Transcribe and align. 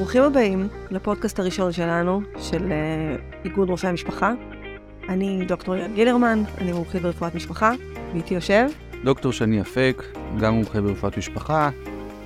ברוכים 0.00 0.22
הבאים 0.22 0.68
לפודקאסט 0.90 1.38
הראשון 1.38 1.72
שלנו, 1.72 2.20
של 2.38 2.68
uh, 2.68 3.44
איגוד 3.44 3.70
רופאי 3.70 3.88
המשפחה. 3.88 4.32
אני 5.08 5.44
דוקטור 5.48 5.76
יעל 5.76 5.92
גילרמן, 5.94 6.42
אני 6.58 6.72
מומחית 6.72 7.02
ברפואת 7.02 7.34
משפחה, 7.34 7.72
ואיתי 8.12 8.34
יושב. 8.34 8.66
דוקטור 9.04 9.32
שני 9.32 9.60
אפק, 9.60 10.02
גם 10.40 10.54
מומחה 10.54 10.80
ברפואת 10.80 11.18
משפחה. 11.18 11.70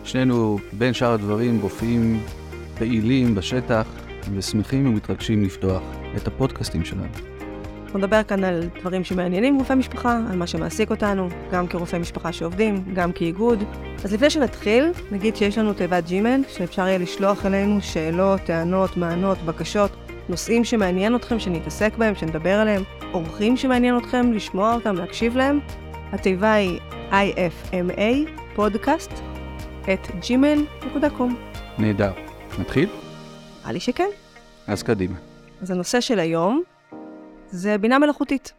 שנינו, 0.05 0.59
בין 0.73 0.93
שאר 0.93 1.13
הדברים, 1.13 1.61
רופאים 1.61 2.21
פעילים 2.79 3.35
בשטח, 3.35 3.87
ושמחים 4.35 4.87
ומתרגשים 4.87 5.43
לפתוח 5.43 5.83
את 6.17 6.27
הפודקאסטים 6.27 6.85
שלנו. 6.85 7.34
אנחנו 7.95 8.07
נדבר 8.07 8.23
כאן 8.23 8.45
על 8.45 8.69
דברים 8.81 9.05
שמעניינים 9.05 9.59
רופאי 9.59 9.77
משפחה, 9.77 10.21
על 10.31 10.37
מה 10.37 10.47
שמעסיק 10.47 10.91
אותנו, 10.91 11.29
גם 11.53 11.67
כרופאי 11.67 11.99
משפחה 11.99 12.33
שעובדים, 12.33 12.85
גם 12.95 13.13
כאיגוד. 13.13 13.65
אז 14.05 14.13
לפני 14.13 14.31
שנתחיל, 14.31 14.85
נגיד 15.11 15.37
שיש 15.37 15.59
לנו 15.59 15.73
תיבת 15.73 16.05
ג'ימל, 16.05 16.41
שאפשר 16.49 16.83
יהיה 16.83 16.99
לשלוח 16.99 17.47
אלינו 17.47 17.81
שאלות, 17.81 18.41
טענות, 18.41 18.97
מענות, 18.97 19.39
בקשות, 19.39 19.91
נושאים 20.29 20.65
שמעניין 20.65 21.15
אתכם 21.17 21.39
שנתעסק 21.39 21.97
בהם, 21.99 22.15
שנדבר 22.15 22.55
עליהם, 22.55 22.83
אורחים 23.13 23.57
שמעניין 23.57 23.99
אתכם 23.99 24.33
לשמוע 24.33 24.75
אותם, 24.75 24.95
להקשיב 24.95 25.37
להם. 25.37 25.61
התיבה 26.13 26.53
היא 26.53 26.81
ifma 27.11 28.01
פודקאסט 28.55 29.13
את 29.93 30.07
gmail.com. 30.07 31.33
נהדר. 31.79 32.13
נתחיל? 32.59 32.89
נראה 33.61 33.73
לי 33.73 33.81
שכן. 33.81 34.09
אז 34.67 34.83
קדימה. 34.83 35.17
אז 35.63 35.71
הנושא 35.71 36.01
של 36.01 36.19
היום 36.19 36.63
זה 37.55 37.79
בינה 37.79 37.99
מלאכותית. 37.99 38.53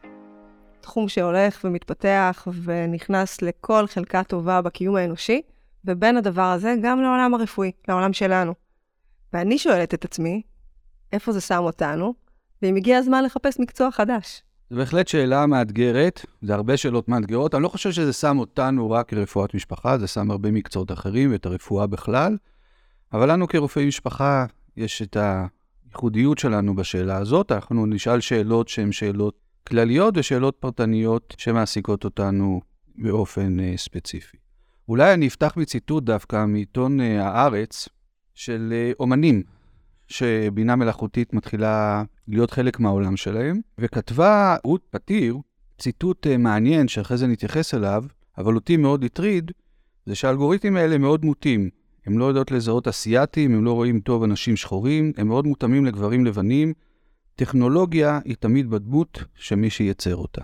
תחום 0.81 1.07
שהולך 1.07 1.61
ומתפתח 1.63 2.47
ונכנס 2.63 3.41
לכל 3.41 3.87
חלקה 3.87 4.23
טובה 4.23 4.61
בקיום 4.61 4.95
האנושי, 4.95 5.41
ובין 5.85 6.17
הדבר 6.17 6.41
הזה 6.41 6.75
גם 6.83 7.01
לעולם 7.01 7.33
הרפואי, 7.33 7.71
לעולם 7.87 8.13
שלנו. 8.13 8.53
ואני 9.33 9.57
שואלת 9.57 9.93
את 9.93 10.05
עצמי, 10.05 10.41
איפה 11.13 11.31
זה 11.31 11.41
שם 11.41 11.59
אותנו, 11.63 12.13
ואם 12.61 12.75
הגיע 12.75 12.97
הזמן 12.97 13.23
לחפש 13.23 13.59
מקצוע 13.59 13.91
חדש. 13.91 14.43
זו 14.69 14.75
בהחלט 14.77 15.07
שאלה 15.07 15.45
מאתגרת, 15.45 16.25
זה 16.41 16.53
הרבה 16.53 16.77
שאלות 16.77 17.09
מאתגרות. 17.09 17.55
אני 17.55 17.63
לא 17.63 17.69
חושב 17.69 17.91
שזה 17.91 18.13
שם 18.13 18.39
אותנו 18.39 18.91
רק 18.91 19.09
כרפואת 19.09 19.53
משפחה, 19.53 19.97
זה 19.97 20.07
שם 20.07 20.31
הרבה 20.31 20.51
מקצועות 20.51 20.91
אחרים 20.91 21.31
ואת 21.31 21.45
הרפואה 21.45 21.87
בכלל. 21.87 22.37
אבל 23.13 23.31
לנו 23.31 23.47
כרופאי 23.47 23.87
משפחה 23.87 24.45
יש 24.77 25.01
את 25.01 25.17
הייחודיות 25.95 26.37
שלנו 26.37 26.75
בשאלה 26.75 27.17
הזאת. 27.17 27.51
אנחנו 27.51 27.85
נשאל 27.85 28.19
שאלות 28.19 28.67
שהן 28.67 28.91
שאלות 28.91 29.35
כלליות 29.67 30.17
ושאלות 30.17 30.55
פרטניות 30.59 31.35
שמעסיקות 31.37 32.03
אותנו 32.03 32.61
באופן 32.95 33.57
uh, 33.59 33.77
ספציפי. 33.77 34.37
אולי 34.89 35.13
אני 35.13 35.27
אפתח 35.27 35.53
בציטוט 35.57 36.03
דווקא 36.03 36.45
מעיתון 36.45 36.99
uh, 36.99 37.03
הארץ 37.03 37.89
של 38.33 38.73
uh, 38.73 38.95
אומנים, 38.99 39.43
שבינה 40.07 40.75
מלאכותית 40.75 41.33
מתחילה 41.33 42.03
להיות 42.27 42.51
חלק 42.51 42.79
מהעולם 42.79 43.17
שלהם, 43.17 43.61
וכתבה 43.79 44.55
רות 44.63 44.81
פתיר 44.89 45.37
ציטוט 45.79 46.27
uh, 46.27 46.37
מעניין 46.37 46.87
שאחרי 46.87 47.17
זה 47.17 47.27
נתייחס 47.27 47.73
אליו, 47.73 48.03
אבל 48.37 48.55
אותי 48.55 48.77
מאוד 48.77 49.03
הטריד, 49.03 49.51
זה 50.05 50.15
שהאלגוריתמים 50.15 50.77
האלה 50.77 50.97
מאוד 50.97 51.25
מוטים. 51.25 51.69
הם 52.05 52.19
לא 52.19 52.25
יודעות 52.25 52.51
לזהות 52.51 52.87
אסיאתים, 52.87 53.55
הם 53.55 53.65
לא 53.65 53.73
רואים 53.73 53.99
טוב 53.99 54.23
אנשים 54.23 54.55
שחורים, 54.55 55.11
הם 55.17 55.27
מאוד 55.27 55.47
מותאמים 55.47 55.85
לגברים 55.85 56.25
לבנים. 56.25 56.73
טכנולוגיה 57.35 58.19
היא 58.25 58.35
תמיד 58.39 58.69
בדמות 58.69 59.23
של 59.35 59.55
מי 59.55 59.69
שייצר 59.69 60.15
אותה. 60.15 60.41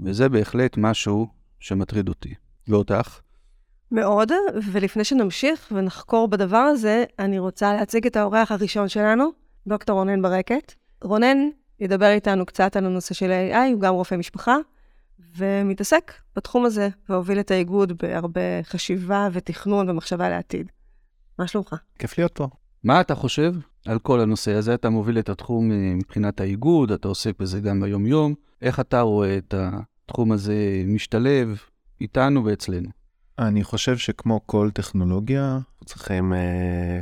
וזה 0.00 0.28
בהחלט 0.28 0.76
משהו 0.76 1.26
שמטריד 1.60 2.08
אותי. 2.08 2.34
ואותך? 2.68 3.20
מאוד, 3.92 4.32
ולפני 4.72 5.04
שנמשיך 5.04 5.72
ונחקור 5.74 6.28
בדבר 6.28 6.56
הזה, 6.56 7.04
אני 7.18 7.38
רוצה 7.38 7.74
להציג 7.74 8.06
את 8.06 8.16
האורח 8.16 8.52
הראשון 8.52 8.88
שלנו, 8.88 9.30
דוקטור 9.66 9.98
רונן 9.98 10.22
ברקת. 10.22 10.74
רונן 11.02 11.38
ידבר 11.80 12.10
איתנו 12.10 12.46
קצת 12.46 12.76
על 12.76 12.86
הנושא 12.86 13.14
של 13.14 13.30
AI, 13.30 13.72
הוא 13.72 13.80
גם 13.80 13.94
רופא 13.94 14.14
משפחה, 14.14 14.56
ומתעסק 15.36 16.12
בתחום 16.36 16.64
הזה, 16.64 16.88
והוביל 17.08 17.40
את 17.40 17.50
האיגוד 17.50 17.92
בהרבה 18.02 18.62
חשיבה 18.62 19.28
ותכנון 19.32 19.90
ומחשבה 19.90 20.28
לעתיד. 20.28 20.72
מה 21.38 21.46
שלומך? 21.46 21.74
כיף 21.98 22.18
להיות 22.18 22.32
פה. 22.34 22.48
מה 22.84 23.00
אתה 23.00 23.14
חושב 23.14 23.54
על 23.86 23.98
כל 23.98 24.20
הנושא 24.20 24.52
הזה? 24.52 24.74
אתה 24.74 24.90
מוביל 24.90 25.18
את 25.18 25.28
התחום 25.28 25.72
אה, 25.72 25.76
מבחינת 25.94 26.40
האיגוד, 26.40 26.92
אתה 26.92 27.08
עוסק 27.08 27.38
בזה 27.38 27.60
גם 27.60 27.80
ביום-יום. 27.80 28.34
איך 28.62 28.80
אתה 28.80 29.00
רואה 29.00 29.38
את 29.38 29.54
התחום 29.56 30.32
הזה 30.32 30.82
משתלב 30.86 31.58
איתנו 32.00 32.44
ואצלנו? 32.44 32.88
אני 33.38 33.64
חושב 33.64 33.98
שכמו 33.98 34.40
כל 34.46 34.70
טכנולוגיה, 34.74 35.54
אנחנו 35.54 35.86
צריכים 35.86 36.32
אה, 36.32 37.00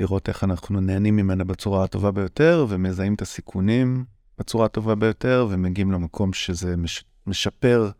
לראות 0.00 0.28
איך 0.28 0.44
אנחנו 0.44 0.80
נהנים 0.80 1.16
ממנה 1.16 1.44
בצורה 1.44 1.84
הטובה 1.84 2.10
ביותר, 2.10 2.66
ומזהים 2.68 3.14
את 3.14 3.22
הסיכונים 3.22 4.04
בצורה 4.38 4.66
הטובה 4.66 4.94
ביותר, 4.94 5.46
ומגיעים 5.50 5.92
למקום 5.92 6.32
שזה 6.32 6.76
מש, 6.76 7.04
משפר 7.26 7.90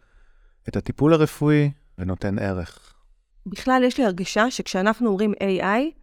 את 0.68 0.76
הטיפול 0.76 1.14
הרפואי 1.14 1.70
ונותן 1.98 2.38
ערך. 2.38 2.94
בכלל, 3.46 3.82
יש 3.84 3.98
לי 3.98 4.04
הרגשה 4.04 4.50
שכשאנחנו 4.50 5.08
אומרים 5.08 5.32
AI, 5.32 6.02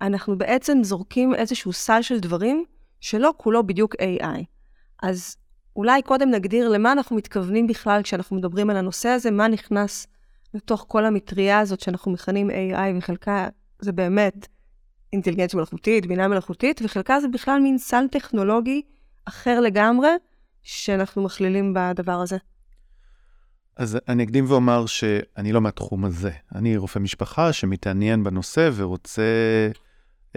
אנחנו 0.00 0.38
בעצם 0.38 0.78
זורקים 0.82 1.34
איזשהו 1.34 1.72
סל 1.72 2.02
של 2.02 2.20
דברים 2.20 2.64
שלא 3.00 3.34
כולו 3.36 3.66
בדיוק 3.66 3.94
AI. 3.94 4.44
אז 5.02 5.36
אולי 5.76 6.02
קודם 6.02 6.30
נגדיר 6.30 6.68
למה 6.68 6.92
אנחנו 6.92 7.16
מתכוונים 7.16 7.66
בכלל 7.66 8.02
כשאנחנו 8.02 8.36
מדברים 8.36 8.70
על 8.70 8.76
הנושא 8.76 9.08
הזה, 9.08 9.30
מה 9.30 9.48
נכנס 9.48 10.06
לתוך 10.54 10.84
כל 10.88 11.04
המטריה 11.04 11.58
הזאת 11.58 11.80
שאנחנו 11.80 12.12
מכנים 12.12 12.50
AI, 12.50 12.98
וחלקה 12.98 13.48
זה 13.78 13.92
באמת 13.92 14.48
אינטליגנציה 15.12 15.56
מלאכותית, 15.56 16.06
בינה 16.06 16.28
מלאכותית, 16.28 16.80
וחלקה 16.84 17.20
זה 17.20 17.28
בכלל 17.28 17.60
מין 17.60 17.78
סל 17.78 18.04
טכנולוגי 18.10 18.82
אחר 19.24 19.60
לגמרי, 19.60 20.08
שאנחנו 20.62 21.22
מכלילים 21.22 21.74
בדבר 21.76 22.20
הזה. 22.20 22.36
אז 23.80 23.98
אני 24.08 24.24
אקדים 24.24 24.44
ואומר 24.48 24.86
שאני 24.86 25.52
לא 25.52 25.60
מהתחום 25.60 26.04
הזה. 26.04 26.30
אני 26.54 26.76
רופא 26.76 26.98
משפחה 26.98 27.52
שמתעניין 27.52 28.24
בנושא 28.24 28.70
ורוצה 28.74 29.22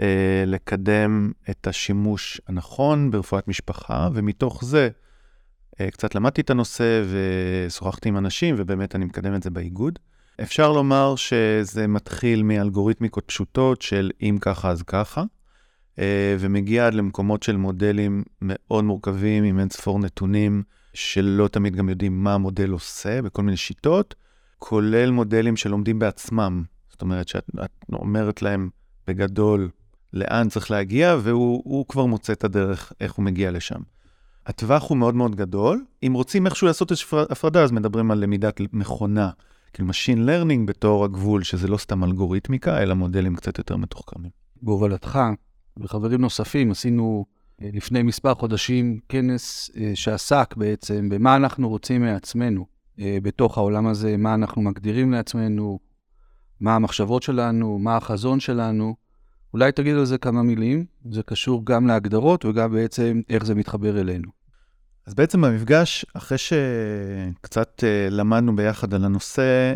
אה, 0.00 0.44
לקדם 0.46 1.32
את 1.50 1.66
השימוש 1.66 2.40
הנכון 2.48 3.10
ברפואת 3.10 3.48
משפחה, 3.48 4.08
ומתוך 4.14 4.64
זה 4.64 4.88
אה, 5.80 5.90
קצת 5.90 6.14
למדתי 6.14 6.40
את 6.40 6.50
הנושא 6.50 7.02
ושוחחתי 7.10 8.08
עם 8.08 8.16
אנשים, 8.18 8.54
ובאמת 8.58 8.94
אני 8.94 9.04
מקדם 9.04 9.34
את 9.34 9.42
זה 9.42 9.50
באיגוד. 9.50 9.98
אפשר 10.42 10.72
לומר 10.72 11.16
שזה 11.16 11.86
מתחיל 11.86 12.42
מאלגוריתמיקות 12.42 13.24
פשוטות 13.26 13.82
של 13.82 14.10
אם 14.22 14.38
ככה 14.40 14.70
אז 14.70 14.82
ככה, 14.82 15.22
אה, 15.98 16.36
ומגיע 16.38 16.86
עד 16.86 16.94
למקומות 16.94 17.42
של 17.42 17.56
מודלים 17.56 18.22
מאוד 18.42 18.84
מורכבים 18.84 19.44
עם 19.44 19.58
אין 19.58 19.68
ספור 19.70 19.98
נתונים. 19.98 20.62
שלא 20.94 21.48
תמיד 21.48 21.76
גם 21.76 21.88
יודעים 21.88 22.24
מה 22.24 22.34
המודל 22.34 22.70
עושה 22.70 23.22
בכל 23.22 23.42
מיני 23.42 23.56
שיטות, 23.56 24.14
כולל 24.58 25.10
מודלים 25.10 25.56
שלומדים 25.56 25.98
בעצמם. 25.98 26.64
זאת 26.90 27.02
אומרת 27.02 27.28
שאת 27.28 27.50
אומרת 27.92 28.42
להם 28.42 28.70
בגדול 29.06 29.70
לאן 30.12 30.48
צריך 30.48 30.70
להגיע, 30.70 31.16
והוא 31.22 31.86
כבר 31.88 32.06
מוצא 32.06 32.32
את 32.32 32.44
הדרך 32.44 32.92
איך 33.00 33.12
הוא 33.12 33.24
מגיע 33.24 33.50
לשם. 33.50 33.80
הטווח 34.46 34.88
הוא 34.88 34.98
מאוד 34.98 35.14
מאוד 35.14 35.36
גדול. 35.36 35.84
אם 36.06 36.12
רוצים 36.14 36.46
איכשהו 36.46 36.66
לעשות 36.66 36.90
איזושהי 36.90 37.18
הפרדה, 37.30 37.62
אז 37.62 37.72
מדברים 37.72 38.10
על 38.10 38.18
למידת 38.18 38.60
מכונה, 38.72 39.30
כאילו 39.72 39.88
Machine 39.88 40.28
Learning 40.28 40.66
בתור 40.66 41.04
הגבול, 41.04 41.42
שזה 41.42 41.68
לא 41.68 41.76
סתם 41.76 42.04
אלגוריתמיקה, 42.04 42.82
אלא 42.82 42.94
מודלים 42.94 43.36
קצת 43.36 43.58
יותר 43.58 43.76
מתוחכמים. 43.76 44.30
בהובלתך 44.62 45.18
וחברים 45.76 46.20
נוספים 46.20 46.70
עשינו 46.70 47.26
לפני 47.60 48.02
מספר 48.02 48.34
חודשים 48.34 48.98
כנס 49.08 49.70
אה, 49.76 49.90
שעסק 49.94 50.54
בעצם 50.56 51.08
במה 51.08 51.36
אנחנו 51.36 51.68
רוצים 51.68 52.02
מעצמנו 52.02 52.66
אה, 53.00 53.18
בתוך 53.22 53.58
העולם 53.58 53.86
הזה, 53.86 54.16
מה 54.16 54.34
אנחנו 54.34 54.62
מגדירים 54.62 55.12
לעצמנו, 55.12 55.78
מה 56.60 56.76
המחשבות 56.76 57.22
שלנו, 57.22 57.78
מה 57.78 57.96
החזון 57.96 58.40
שלנו. 58.40 58.94
אולי 59.52 59.72
תגיד 59.72 59.96
על 59.96 60.04
זה 60.04 60.18
כמה 60.18 60.42
מילים, 60.42 60.84
זה 61.10 61.22
קשור 61.22 61.66
גם 61.66 61.86
להגדרות 61.86 62.44
וגם 62.44 62.72
בעצם 62.72 63.20
איך 63.28 63.44
זה 63.44 63.54
מתחבר 63.54 64.00
אלינו. 64.00 64.30
אז 65.06 65.14
בעצם 65.14 65.40
במפגש, 65.40 66.06
אחרי 66.14 66.38
שקצת 66.38 67.84
למדנו 68.10 68.56
ביחד 68.56 68.94
על 68.94 69.04
הנושא 69.04 69.74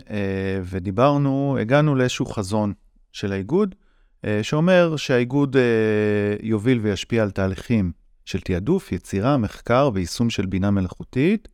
ודיברנו, 0.65 1.57
הגענו 1.61 1.95
לאיזשהו 1.95 2.27
חזון 2.27 2.73
של 3.13 3.33
האיגוד, 3.33 3.75
אה, 3.75 3.88
שאומר 4.43 4.97
שהאיגוד 4.97 5.57
אה, 5.57 6.37
יוביל 6.43 6.79
וישפיע 6.79 7.23
על 7.23 7.31
תהליכים 7.31 7.93
של 8.25 8.41
תעדוף, 8.41 8.93
יצירה, 8.93 9.37
מחקר 9.37 9.91
ויישום 9.95 10.31
של 10.31 10.47
בינה 10.47 10.71
מלאכותית, 10.71 11.49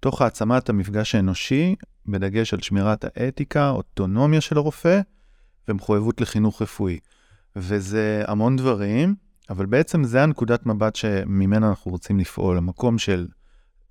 תוך 0.00 0.22
העצמת 0.22 0.68
המפגש 0.68 1.14
האנושי, 1.14 1.74
בדגש 2.06 2.54
על 2.54 2.60
שמירת 2.60 3.04
האתיקה, 3.04 3.70
אוטונומיה 3.70 4.40
של 4.40 4.56
הרופא 4.56 5.00
ומחויבות 5.68 6.20
לחינוך 6.20 6.62
רפואי. 6.62 6.98
וזה 7.56 8.22
המון 8.26 8.56
דברים, 8.56 9.14
אבל 9.50 9.66
בעצם 9.66 10.04
זה 10.04 10.22
הנקודת 10.22 10.66
מבט 10.66 10.96
שממנה 10.96 11.68
אנחנו 11.68 11.90
רוצים 11.90 12.18
לפעול, 12.18 12.58
המקום 12.58 12.98
של 12.98 13.26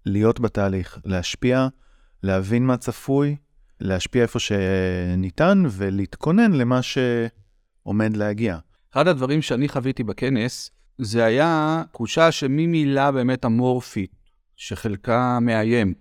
להיות 0.06 0.40
בתהליך, 0.40 1.00
להשפיע, 1.06 1.68
להבין 2.24 2.66
מה 2.66 2.78
צפוי, 2.78 3.36
להשפיע 3.80 4.24
איפה 4.24 4.40
שניתן 4.40 5.64
ולהתכונן 5.70 6.52
למה 6.52 6.82
ש... 6.82 6.98
עומד 7.88 8.18
להגיע. 8.18 8.58
אחד 8.94 9.08
הדברים 9.08 9.42
שאני 9.42 9.70
חוויתי 9.70 10.04
בכנס, 10.04 10.72
זה 10.98 11.24
היה 11.24 11.84
תחושה 11.92 12.32
שממילה 12.32 13.12
באמת 13.12 13.46
אמורפית, 13.46 14.12
שחלקה 14.56 15.40
מאיים 15.42 15.94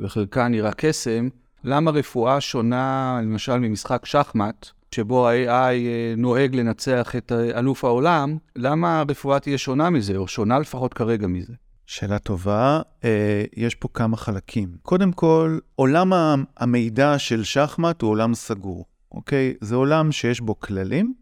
וחלקה 0.00 0.48
נראה 0.48 0.72
קסם, 0.76 1.28
למה 1.64 1.90
רפואה 1.90 2.40
שונה, 2.40 3.18
למשל, 3.22 3.58
ממשחק 3.58 4.06
שחמט, 4.06 4.66
שבו 4.94 5.28
ה-AI 5.28 5.48
אה, 5.50 6.14
נוהג 6.16 6.54
לנצח 6.54 7.16
את 7.16 7.32
אה, 7.32 7.58
אלוף 7.58 7.84
העולם, 7.84 8.36
למה 8.56 9.00
הרפואה 9.00 9.40
תהיה 9.40 9.58
שונה 9.58 9.90
מזה, 9.90 10.16
או 10.16 10.28
שונה 10.28 10.58
לפחות 10.58 10.94
כרגע 10.94 11.26
מזה? 11.26 11.52
שאלה 11.86 12.18
טובה. 12.18 12.80
אה, 13.04 13.44
יש 13.56 13.74
פה 13.74 13.88
כמה 13.94 14.16
חלקים. 14.16 14.68
קודם 14.82 15.12
כל, 15.12 15.58
עולם 15.74 16.12
המידע 16.56 17.18
של 17.18 17.44
שחמט 17.44 18.02
הוא 18.02 18.10
עולם 18.10 18.34
סגור, 18.34 18.84
אוקיי? 19.14 19.54
זה 19.60 19.74
עולם 19.74 20.12
שיש 20.12 20.40
בו 20.40 20.60
כללים, 20.60 21.14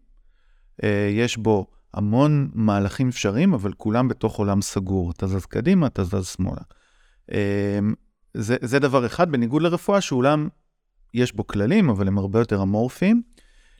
יש 1.11 1.37
בו 1.37 1.67
המון 1.93 2.49
מהלכים 2.53 3.07
אפשריים, 3.07 3.53
אבל 3.53 3.73
כולם 3.73 4.07
בתוך 4.07 4.35
עולם 4.35 4.61
סגור. 4.61 5.11
אתה 5.11 5.27
זז 5.27 5.45
קדימה, 5.45 5.87
אתה 5.87 6.03
זז 6.03 6.27
שמאלה. 6.27 6.61
זה, 8.33 8.55
זה 8.61 8.79
דבר 8.79 9.05
אחד, 9.05 9.31
בניגוד 9.31 9.61
לרפואה, 9.61 10.01
שעולם, 10.01 10.47
יש 11.13 11.35
בו 11.35 11.47
כללים, 11.47 11.89
אבל 11.89 12.07
הם 12.07 12.17
הרבה 12.17 12.39
יותר 12.39 12.61
אמורפיים. 12.61 13.21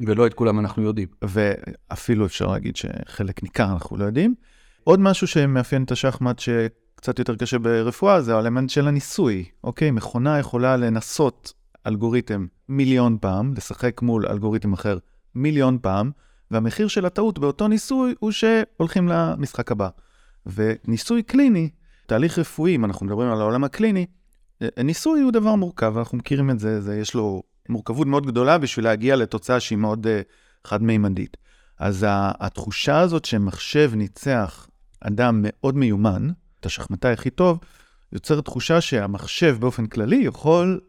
ולא 0.02 0.28
את 0.28 0.34
כולם 0.34 0.60
אנחנו 0.60 0.84
יודעים. 0.84 1.08
ואפילו 1.22 2.26
אפשר 2.26 2.48
להגיד 2.48 2.76
שחלק 2.76 3.44
ניכר 3.44 3.74
אנחנו 3.74 3.98
לא 3.98 4.06
יודעים. 4.06 4.36
עוד 4.84 5.00
משהו 5.00 5.28
שמאפיין 5.28 5.84
את 5.84 5.92
השחמט 5.92 6.40
שקצת 6.40 7.20
יותר 7.20 7.36
קשה 7.36 7.60
ברפואה, 7.60 8.22
זה 8.22 8.36
האלמנט 8.36 8.70
של 8.70 8.88
הניסוי. 8.88 9.46
אוקיי, 9.64 9.92
מכונה 9.92 10.40
יכולה 10.40 10.78
לנסות 10.78 11.54
אלגוריתם 11.88 12.46
מיליון 12.70 13.18
פעם, 13.22 13.54
לשחק 13.58 14.02
מול 14.02 14.28
אלגוריתם 14.28 14.74
אחר 14.74 14.98
מיליון 15.36 15.78
פעם, 15.82 16.12
והמחיר 16.52 16.88
של 16.88 17.06
הטעות 17.06 17.40
באותו 17.40 17.68
ניסוי 17.68 18.16
הוא 18.20 18.32
שהולכים 18.32 19.08
למשחק 19.08 19.72
הבא. 19.72 19.90
וניסוי 20.46 21.24
קליני, 21.24 21.70
תהליך 22.06 22.40
רפואי, 22.40 22.76
אם 22.76 22.86
אנחנו 22.86 23.06
מדברים 23.06 23.30
על 23.30 23.42
העולם 23.42 23.64
הקליני, 23.64 24.06
ניסוי 24.84 25.22
הוא 25.22 25.32
דבר 25.32 25.56
מורכב, 25.56 25.98
אנחנו 25.98 26.18
מכירים 26.18 26.50
את 26.50 26.60
זה, 26.60 26.82
זה 26.82 26.98
יש 26.98 27.14
לו 27.14 27.44
מורכבות 27.70 28.08
מאוד 28.08 28.26
גדולה 28.26 28.58
בשביל 28.58 28.86
להגיע 28.86 29.16
לתוצאה 29.16 29.60
שהיא 29.60 29.78
מאוד 29.78 30.06
uh, 30.06 30.10
חד-מימדית. 30.68 31.38
אז 31.80 32.06
התחושה 32.10 33.00
הזאת 33.00 33.26
שמחשב 33.26 33.92
ניצח 33.96 34.68
אדם 35.02 35.40
מאוד 35.44 35.78
מיומן, 35.78 36.30
את 36.60 36.66
השחמטאי 36.66 37.12
הכי 37.12 37.30
טוב, 37.30 37.60
יוצרת 38.12 38.46
תחושה 38.46 38.82
שהמחשב 38.82 39.58
באופן 39.60 39.86
כללי 39.86 40.16
יכול 40.16 40.82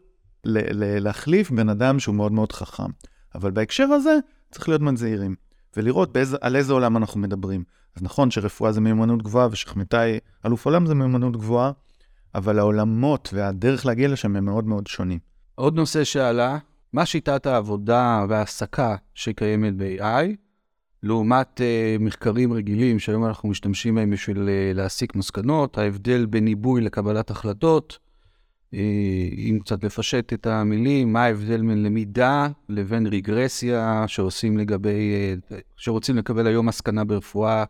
להחליף 0.45 1.51
בן 1.51 1.69
אדם 1.69 1.99
שהוא 1.99 2.15
מאוד 2.15 2.31
מאוד 2.31 2.51
חכם. 2.51 2.91
אבל 3.35 3.51
בהקשר 3.51 3.83
הזה 3.83 4.17
צריך 4.51 4.69
להיות 4.69 4.81
מאוד 4.81 4.95
זהירים, 4.95 5.35
ולראות 5.77 6.13
באיזה, 6.13 6.37
על 6.41 6.55
איזה 6.55 6.73
עולם 6.73 6.97
אנחנו 6.97 7.19
מדברים. 7.19 7.63
אז 7.95 8.03
נכון 8.03 8.31
שרפואה 8.31 8.71
זה 8.71 8.81
מיומנות 8.81 9.23
גבוהה 9.23 9.47
ושחמטאי 9.51 10.19
אלוף 10.45 10.65
עולם 10.65 10.85
זה 10.85 10.95
מיומנות 10.95 11.37
גבוהה, 11.37 11.71
אבל 12.35 12.59
העולמות 12.59 13.29
והדרך 13.33 13.85
להגיע 13.85 14.07
לשם 14.07 14.35
הם 14.35 14.45
מאוד 14.45 14.65
מאוד 14.65 14.87
שונים. 14.87 15.19
עוד 15.55 15.75
נושא 15.75 16.03
שעלה, 16.03 16.57
מה 16.93 17.05
שיטת 17.05 17.45
העבודה 17.45 18.25
וההעסקה 18.29 18.95
שקיימת 19.13 19.73
ב-AI, 19.77 20.35
לעומת 21.03 21.61
uh, 21.61 22.03
מחקרים 22.03 22.53
רגילים 22.53 22.99
שהיום 22.99 23.25
אנחנו 23.25 23.49
משתמשים 23.49 23.95
בהם 23.95 24.09
בשביל 24.09 24.37
uh, 24.37 24.77
להסיק 24.77 25.15
מסקנות, 25.15 25.77
ההבדל 25.77 26.25
בין 26.25 26.47
עיבוי 26.47 26.81
לקבלת 26.81 27.31
החלטות, 27.31 27.99
אם 29.37 29.59
קצת 29.61 29.83
לפשט 29.83 30.33
את 30.33 30.47
המילים, 30.47 31.13
מה 31.13 31.23
ההבדל 31.23 31.61
בין 31.61 31.83
למידה 31.83 32.47
לבין 32.69 33.07
רגרסיה 33.07 34.03
שעושים 34.07 34.57
לגבי, 34.57 35.11
uh, 35.51 35.55
שרוצים 35.75 36.17
לקבל 36.17 36.47
היום 36.47 36.65
מסקנה 36.65 37.03
ברפואה, 37.03 37.63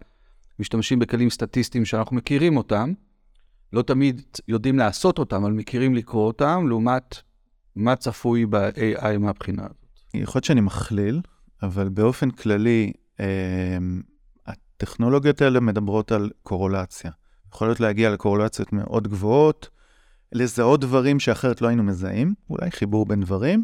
משתמשים 0.59 0.99
בכלים 0.99 1.29
סטטיסטיים 1.29 1.85
שאנחנו 1.85 2.15
מכירים 2.15 2.57
אותם, 2.57 2.93
לא 3.73 3.81
תמיד 3.81 4.21
יודעים 4.47 4.77
לעשות 4.77 5.19
אותם, 5.19 5.43
אבל 5.43 5.51
מכירים 5.51 5.95
לקרוא 5.95 6.27
אותם, 6.27 6.65
לעומת 6.67 7.15
מה 7.75 7.95
צפוי 7.95 8.45
ב-AI 8.45 9.17
מהבחינה 9.19 9.63
הזאת. 9.63 9.75
יכול 10.13 10.37
להיות 10.39 10.43
שאני 10.43 10.61
מכליל, 10.61 11.21
אבל 11.63 11.89
באופן 11.89 12.31
כללי, 12.31 12.91
אה, 13.19 13.77
הטכנולוגיות 14.45 15.41
האלה 15.41 15.59
מדברות 15.59 16.11
על 16.11 16.29
קורולציה. 16.43 17.11
יכולות 17.53 17.79
להגיע 17.79 18.09
לקורולציות 18.09 18.73
מאוד 18.73 19.07
גבוהות, 19.07 19.69
לזהות 20.33 20.79
דברים 20.81 21.19
שאחרת 21.19 21.61
לא 21.61 21.67
היינו 21.67 21.83
מזהים, 21.83 22.33
אולי 22.49 22.71
חיבור 22.71 23.05
בין 23.05 23.21
דברים, 23.21 23.63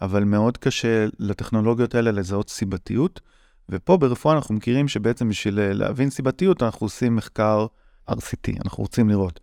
אבל 0.00 0.24
מאוד 0.24 0.58
קשה 0.58 1.06
לטכנולוגיות 1.18 1.94
האלה 1.94 2.10
לזהות 2.10 2.48
סיבתיות. 2.48 3.20
ופה 3.68 3.96
ברפואה 3.96 4.34
אנחנו 4.34 4.54
מכירים 4.54 4.88
שבעצם 4.88 5.28
בשביל 5.28 5.72
להבין 5.72 6.10
סיבתיות 6.10 6.62
אנחנו 6.62 6.84
עושים 6.84 7.16
מחקר 7.16 7.66
RCT, 8.10 8.62
אנחנו 8.64 8.82
רוצים 8.82 9.08
לראות 9.08 9.40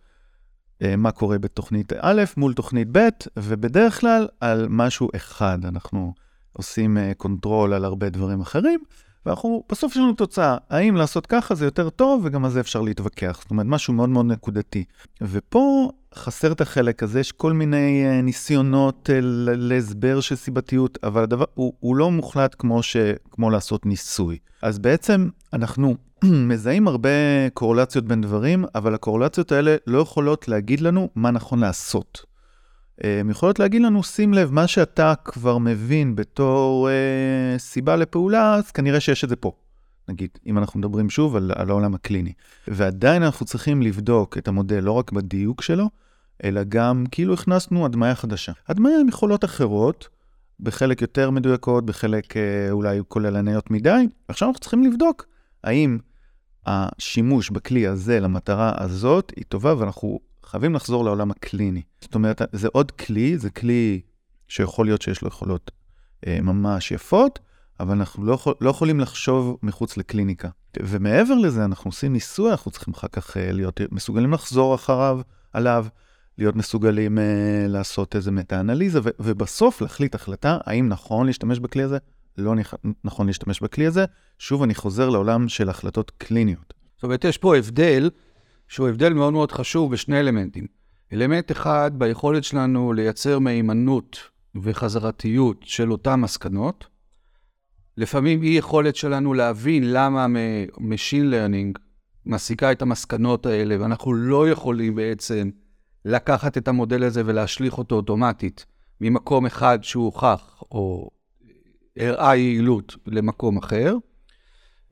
אה, 0.82 0.96
מה 0.96 1.10
קורה 1.10 1.38
בתוכנית 1.38 1.92
א' 2.00 2.22
מול 2.36 2.54
תוכנית 2.54 2.88
ב', 2.92 3.08
ובדרך 3.38 4.00
כלל 4.00 4.28
על 4.40 4.66
משהו 4.70 5.08
אחד. 5.16 5.58
אנחנו 5.64 6.14
עושים 6.52 6.98
control 7.16 7.72
אה, 7.72 7.76
על 7.76 7.84
הרבה 7.84 8.10
דברים 8.10 8.40
אחרים, 8.40 8.80
ואנחנו, 9.26 9.62
בסוף 9.68 9.92
יש 9.92 9.98
לנו 9.98 10.12
תוצאה, 10.12 10.56
האם 10.70 10.96
לעשות 10.96 11.26
ככה 11.26 11.54
זה 11.54 11.64
יותר 11.64 11.90
טוב, 11.90 12.20
וגם 12.24 12.44
על 12.44 12.50
זה 12.50 12.60
אפשר 12.60 12.80
להתווכח. 12.80 13.38
זאת 13.42 13.50
אומרת, 13.50 13.66
משהו 13.66 13.92
מאוד 13.92 14.08
מאוד 14.08 14.26
נקודתי. 14.26 14.84
ופה 15.22 15.90
חסר 16.14 16.52
את 16.52 16.60
החלק 16.60 17.02
הזה, 17.02 17.20
יש 17.20 17.32
כל 17.32 17.52
מיני 17.52 18.04
uh, 18.04 18.22
ניסיונות 18.22 19.10
uh, 19.12 19.24
להסבר 19.56 20.20
של 20.20 20.36
סיבתיות, 20.36 20.98
אבל 21.02 21.22
הדבר, 21.22 21.44
הוא, 21.54 21.72
הוא 21.80 21.96
לא 21.96 22.10
מוחלט 22.10 22.56
כמו, 22.58 22.82
ש, 22.82 22.96
כמו 23.30 23.50
לעשות 23.50 23.86
ניסוי. 23.86 24.38
אז 24.62 24.78
בעצם 24.78 25.28
אנחנו 25.52 25.96
מזהים 26.48 26.88
הרבה 26.88 27.10
קורולציות 27.54 28.04
בין 28.04 28.20
דברים, 28.20 28.64
אבל 28.74 28.94
הקורולציות 28.94 29.52
האלה 29.52 29.76
לא 29.86 29.98
יכולות 29.98 30.48
להגיד 30.48 30.80
לנו 30.80 31.08
מה 31.14 31.30
נכון 31.30 31.60
לעשות. 31.60 32.31
הן 33.00 33.30
יכולות 33.30 33.58
להגיד 33.58 33.82
לנו, 33.82 34.02
שים 34.02 34.34
לב, 34.34 34.52
מה 34.52 34.66
שאתה 34.66 35.14
כבר 35.24 35.58
מבין 35.58 36.14
בתור 36.14 36.88
אה, 36.88 37.58
סיבה 37.58 37.96
לפעולה, 37.96 38.54
אז 38.54 38.70
כנראה 38.70 39.00
שיש 39.00 39.24
את 39.24 39.28
זה 39.28 39.36
פה. 39.36 39.52
נגיד, 40.08 40.30
אם 40.46 40.58
אנחנו 40.58 40.78
מדברים 40.78 41.10
שוב 41.10 41.36
על, 41.36 41.52
על 41.54 41.70
העולם 41.70 41.94
הקליני. 41.94 42.32
ועדיין 42.68 43.22
אנחנו 43.22 43.46
צריכים 43.46 43.82
לבדוק 43.82 44.38
את 44.38 44.48
המודל 44.48 44.80
לא 44.80 44.92
רק 44.92 45.12
בדיוק 45.12 45.62
שלו, 45.62 45.90
אלא 46.44 46.60
גם 46.68 47.04
כאילו 47.10 47.34
הכנסנו 47.34 47.84
הדמיה 47.84 48.14
חדשה. 48.14 48.52
הדמיה 48.68 49.00
עם 49.00 49.08
יכולות 49.08 49.44
אחרות, 49.44 50.08
בחלק 50.60 51.02
יותר 51.02 51.30
מדויקות, 51.30 51.86
בחלק 51.86 52.36
אה, 52.36 52.70
אולי 52.70 53.00
כוללניות 53.08 53.70
מדי. 53.70 54.06
עכשיו 54.28 54.48
אנחנו 54.48 54.60
צריכים 54.60 54.84
לבדוק 54.84 55.26
האם 55.64 55.98
השימוש 56.66 57.50
בכלי 57.50 57.86
הזה 57.86 58.20
למטרה 58.20 58.72
הזאת 58.76 59.32
היא 59.36 59.44
טובה, 59.48 59.74
ואנחנו 59.78 60.20
חייבים 60.52 60.74
לחזור 60.74 61.04
לעולם 61.04 61.30
הקליני. 61.30 61.82
זאת 62.00 62.14
אומרת, 62.14 62.42
זה 62.52 62.68
עוד 62.72 62.90
כלי, 62.90 63.38
זה 63.38 63.50
כלי 63.50 64.00
שיכול 64.48 64.86
להיות 64.86 65.02
שיש 65.02 65.22
לו 65.22 65.28
יכולות 65.28 65.70
אה, 66.26 66.38
ממש 66.42 66.92
יפות, 66.92 67.38
אבל 67.80 67.94
אנחנו 67.94 68.24
לא, 68.24 68.38
לא 68.60 68.70
יכולים 68.70 69.00
לחשוב 69.00 69.58
מחוץ 69.62 69.96
לקליניקה. 69.96 70.48
ומעבר 70.82 71.34
לזה, 71.34 71.64
אנחנו 71.64 71.88
עושים 71.88 72.12
ניסוי, 72.12 72.50
אנחנו 72.50 72.70
צריכים 72.70 72.94
אחר 72.94 73.08
כך 73.08 73.36
אה, 73.36 73.52
להיות 73.52 73.80
מסוגלים 73.90 74.32
לחזור 74.32 74.74
אחריו, 74.74 75.20
עליו, 75.52 75.86
להיות 76.38 76.56
מסוגלים 76.56 77.18
אה, 77.18 77.66
לעשות 77.68 78.16
איזה 78.16 78.30
מטה-אנליזה, 78.30 79.00
ובסוף 79.20 79.80
להחליט 79.80 80.14
החלטה 80.14 80.58
האם 80.64 80.88
נכון 80.88 81.26
להשתמש 81.26 81.58
בכלי 81.58 81.82
הזה, 81.82 81.98
לא 82.38 82.54
נכון 83.04 83.26
להשתמש 83.26 83.60
בכלי 83.60 83.86
הזה. 83.86 84.04
שוב, 84.38 84.62
אני 84.62 84.74
חוזר 84.74 85.08
לעולם 85.08 85.48
של 85.48 85.68
החלטות 85.68 86.10
קליניות. 86.18 86.74
זאת 86.96 87.02
אומרת, 87.02 87.24
יש 87.24 87.38
פה 87.38 87.56
הבדל 87.56 88.10
שהוא 88.72 88.88
הבדל 88.88 89.12
מאוד 89.12 89.32
מאוד 89.32 89.52
חשוב 89.52 89.92
בשני 89.92 90.20
אלמנטים. 90.20 90.66
אלמנט 91.12 91.52
אחד, 91.52 91.90
ביכולת 91.94 92.44
שלנו 92.44 92.92
לייצר 92.92 93.38
מהימנות 93.38 94.16
וחזרתיות 94.62 95.62
של 95.62 95.92
אותן 95.92 96.20
מסקנות. 96.20 96.86
לפעמים 97.96 98.42
אי 98.42 98.48
יכולת 98.48 98.96
שלנו 98.96 99.34
להבין 99.34 99.92
למה 99.92 100.26
Machine 100.76 101.32
Learning 101.32 101.78
מסיקה 102.26 102.72
את 102.72 102.82
המסקנות 102.82 103.46
האלה, 103.46 103.76
ואנחנו 103.80 104.12
לא 104.12 104.50
יכולים 104.50 104.94
בעצם 104.94 105.50
לקחת 106.04 106.58
את 106.58 106.68
המודל 106.68 107.04
הזה 107.04 107.22
ולהשליך 107.26 107.78
אותו 107.78 107.94
אוטומטית 107.94 108.66
ממקום 109.00 109.46
אחד 109.46 109.78
שהוא 109.82 110.04
הוכח 110.04 110.62
או 110.70 111.10
הראה 111.96 112.36
יעילות 112.36 112.96
למקום 113.06 113.56
אחר. 113.56 113.96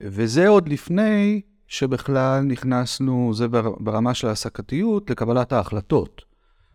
וזה 0.01 0.47
עוד 0.47 0.69
לפני 0.69 1.41
שבכלל 1.71 2.41
נכנסנו, 2.41 3.33
זה 3.33 3.47
ברמה 3.79 4.13
של 4.13 4.27
העסקתיות, 4.27 5.09
לקבלת 5.09 5.51
ההחלטות. 5.51 6.21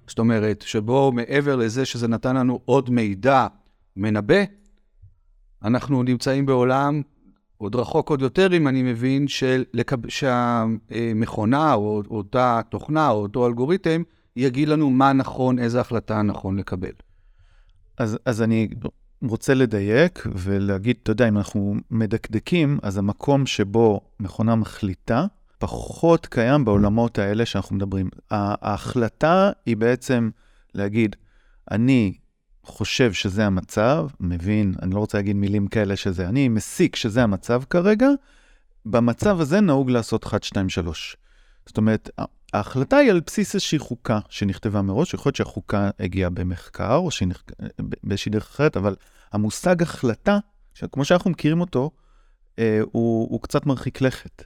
זאת 0.07 0.19
אומרת, 0.19 0.62
שבו 0.62 1.12
מעבר 1.12 1.57
לזה 1.57 1.85
שזה 1.85 2.09
נתן 2.09 2.37
לנו 2.37 2.61
עוד 2.65 2.91
מידע 2.91 3.47
מנבא, 3.97 4.45
אנחנו 5.65 6.03
נמצאים 6.03 6.47
בעולם 6.47 7.03
עוד 7.57 7.75
רחוק 7.75 8.11
עוד 8.11 8.23
יותר, 8.23 8.57
אם 8.57 8.69
אני 8.69 8.83
מבין, 8.83 9.29
של 9.29 9.65
לקב... 9.75 10.09
שהמכונה 10.09 11.75
או 11.75 12.03
אותה 12.11 12.61
תוכנה 12.69 13.09
או 13.09 13.23
אותו 13.23 13.47
אלגוריתם 13.47 14.03
יגיד 14.37 14.69
לנו 14.69 14.91
מה 14.91 15.12
נכון, 15.12 15.59
איזה 15.59 15.81
החלטה 15.81 16.23
נכון 16.23 16.57
לקבל. 16.57 16.93
אז, 17.99 18.19
אז 18.25 18.43
אני 18.43 18.69
רוצה 19.23 19.55
לדייק 19.55 20.27
ולהגיד, 20.35 20.97
אתה 21.03 21.11
יודע, 21.11 21.29
אם 21.29 21.37
אנחנו 21.37 21.75
מדקדקים, 21.91 22.79
אז 22.83 22.99
המקום 22.99 23.47
שבו 23.47 24.01
מכונה 24.21 24.55
מחליטה, 24.55 25.27
פחות 25.59 26.27
קיים 26.27 26.65
בעולמות 26.65 27.19
האלה 27.19 27.47
שאנחנו 27.47 27.77
מדברים. 27.77 28.09
ההחלטה 28.31 29.51
היא 29.67 29.77
בעצם 29.77 30.31
להגיד, 30.75 31.17
אני 31.71 32.15
חושב 32.65 33.13
שזה 33.13 33.47
המצב, 33.47 34.07
מבין, 34.21 34.75
אני 34.83 34.95
לא 34.95 34.99
רוצה 34.99 35.19
להגיד 35.19 35.37
מילים 35.37 35.67
כאלה 35.67 35.97
שזה, 35.97 36.29
אני 36.29 36.49
מסיק 36.49 36.97
שזה 36.97 37.23
המצב 37.23 37.63
כרגע, 37.71 38.09
במצב 38.87 39.41
הזה 39.41 39.61
נהוג 39.61 39.91
לעשות 39.91 40.27
1, 40.27 40.45
2, 40.45 40.69
3. 40.69 41.17
זאת 41.67 41.77
אומרת, 41.77 42.11
ההחלטה 42.53 42.97
היא 42.97 43.11
על 43.11 43.21
בסיס 43.26 43.55
איזושהי 43.55 43.79
חוקה 43.79 44.19
שנכתבה 44.29 44.83
מראש, 44.83 45.15
יכול 45.15 45.29
להיות 45.31 45.37
שהחוקה 45.37 45.91
הגיעה 46.00 46.31
במחקר 46.31 46.97
או 46.97 47.11
שהיא 47.11 47.29
באיזושהי 48.03 48.31
דרך 48.31 48.45
אחרת, 48.45 48.76
אבל 48.76 48.97
המושג 49.33 49.83
החלטה, 49.83 50.38
כמו 50.93 51.05
שאנחנו 51.05 51.31
מכירים 51.31 51.61
אותו, 51.61 51.91
אה, 52.59 52.81
הוא, 52.93 53.29
הוא 53.31 53.43
קצת 53.43 53.67
מרחיק 53.67 54.00
לכת. 54.00 54.43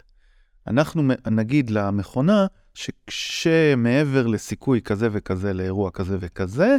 אנחנו 0.66 1.02
נגיד 1.30 1.70
למכונה 1.70 2.46
שכשמעבר 2.74 4.26
לסיכוי 4.26 4.82
כזה 4.82 5.08
וכזה 5.12 5.52
לאירוע 5.52 5.90
כזה 5.90 6.16
וכזה, 6.20 6.76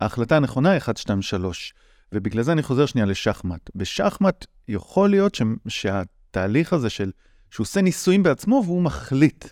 ההחלטה 0.00 0.36
הנכונה 0.36 0.70
היא 0.70 0.78
1, 0.78 0.96
2, 0.96 1.22
3. 1.22 1.74
ובגלל 2.12 2.42
זה 2.42 2.52
אני 2.52 2.62
חוזר 2.62 2.86
שנייה 2.86 3.06
לשחמט. 3.06 3.70
בשחמט 3.74 4.44
יכול 4.68 5.10
להיות 5.10 5.34
ש, 5.34 5.42
שהתהליך 5.68 6.72
הזה 6.72 6.90
של, 6.90 7.10
שהוא 7.50 7.64
עושה 7.64 7.80
ניסויים 7.80 8.22
בעצמו 8.22 8.62
והוא 8.64 8.82
מחליט 8.82 9.44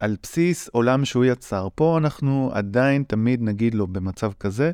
על 0.00 0.16
בסיס 0.22 0.68
עולם 0.68 1.04
שהוא 1.04 1.24
יצר. 1.24 1.68
פה 1.74 1.98
אנחנו 1.98 2.50
עדיין 2.54 3.02
תמיד 3.02 3.42
נגיד 3.42 3.74
לו 3.74 3.86
במצב 3.86 4.32
כזה, 4.32 4.72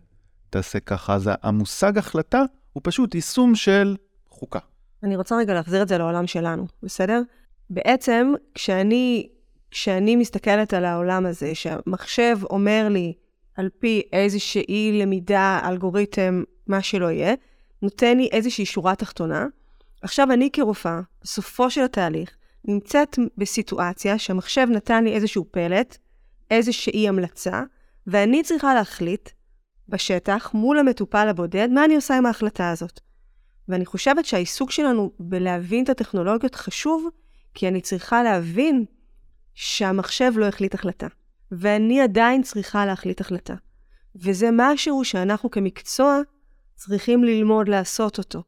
תעשה 0.51 0.81
ככה. 0.81 1.15
אז 1.15 1.31
המושג 1.43 1.99
החלטה 1.99 2.43
הוא 2.73 2.81
פשוט 2.85 3.15
יישום 3.15 3.55
של 3.55 3.97
חוקה. 4.29 4.59
אני 5.03 5.17
רוצה 5.17 5.37
רגע 5.37 5.55
להחזיר 5.55 5.83
את 5.83 5.89
זה 5.89 5.99
לעולם 5.99 6.27
שלנו, 6.27 6.67
בסדר? 6.83 7.23
בעצם, 7.71 8.33
כשאני, 8.55 9.29
כשאני 9.71 10.17
מסתכלת 10.17 10.75
על 10.75 10.85
העולם 10.85 11.27
הזה, 11.27 11.55
שהמחשב 11.55 12.39
אומר 12.51 12.89
לי, 12.91 13.13
על 13.57 13.69
פי 13.79 14.03
איזושהי 14.13 14.99
למידה, 15.03 15.61
אלגוריתם, 15.65 16.43
מה 16.67 16.83
שלא 16.83 17.11
יהיה, 17.11 17.35
נותן 17.83 18.17
לי 18.17 18.29
איזושהי 18.33 18.67
שורה 18.67 18.95
תחתונה. 18.95 19.47
עכשיו, 20.03 20.33
אני 20.33 20.51
כרופאה, 20.53 21.01
בסופו 21.23 21.71
של 21.71 21.83
התהליך, 21.83 22.37
נמצאת 22.65 23.19
בסיטואציה 23.39 24.19
שהמחשב 24.19 24.67
נתן 24.71 25.05
לי 25.05 25.13
איזשהו 25.13 25.45
פלט, 25.51 25.99
איזושהי 26.51 27.09
המלצה, 27.09 27.63
ואני 28.07 28.43
צריכה 28.43 28.75
להחליט 28.75 29.31
בשטח, 29.89 30.51
מול 30.55 30.79
המטופל 30.79 31.29
הבודד, 31.29 31.69
מה 31.71 31.85
אני 31.85 31.97
עושה 31.97 32.17
עם 32.17 32.27
ההחלטה 32.27 32.71
הזאת. 32.71 33.01
ואני 33.69 33.87
חושבת 33.87 34.25
שהעיסוק 34.25 34.71
שלנו 34.71 35.11
בלהבין 35.19 35.85
את 35.85 35.89
הטכנולוגיות 35.89 36.55
חשוב, 36.55 37.09
כי 37.55 37.69
אני 37.69 37.81
צריכה 37.81 38.23
להבין 38.23 38.85
שהמחשב 39.55 40.33
לא 40.37 40.47
החליט 40.47 40.75
החלטה. 40.75 41.07
ואני 41.53 42.01
עדיין 42.01 42.43
צריכה 42.43 42.87
להחליט 42.87 43.21
החלטה. 43.21 43.55
וזה 44.17 44.49
משהו 44.53 45.05
שאנחנו 45.05 45.51
כמקצוע 45.51 46.21
צריכים 46.75 47.25
ללמוד 47.25 47.69
לעשות 47.69 48.19
אותו. 48.19 48.43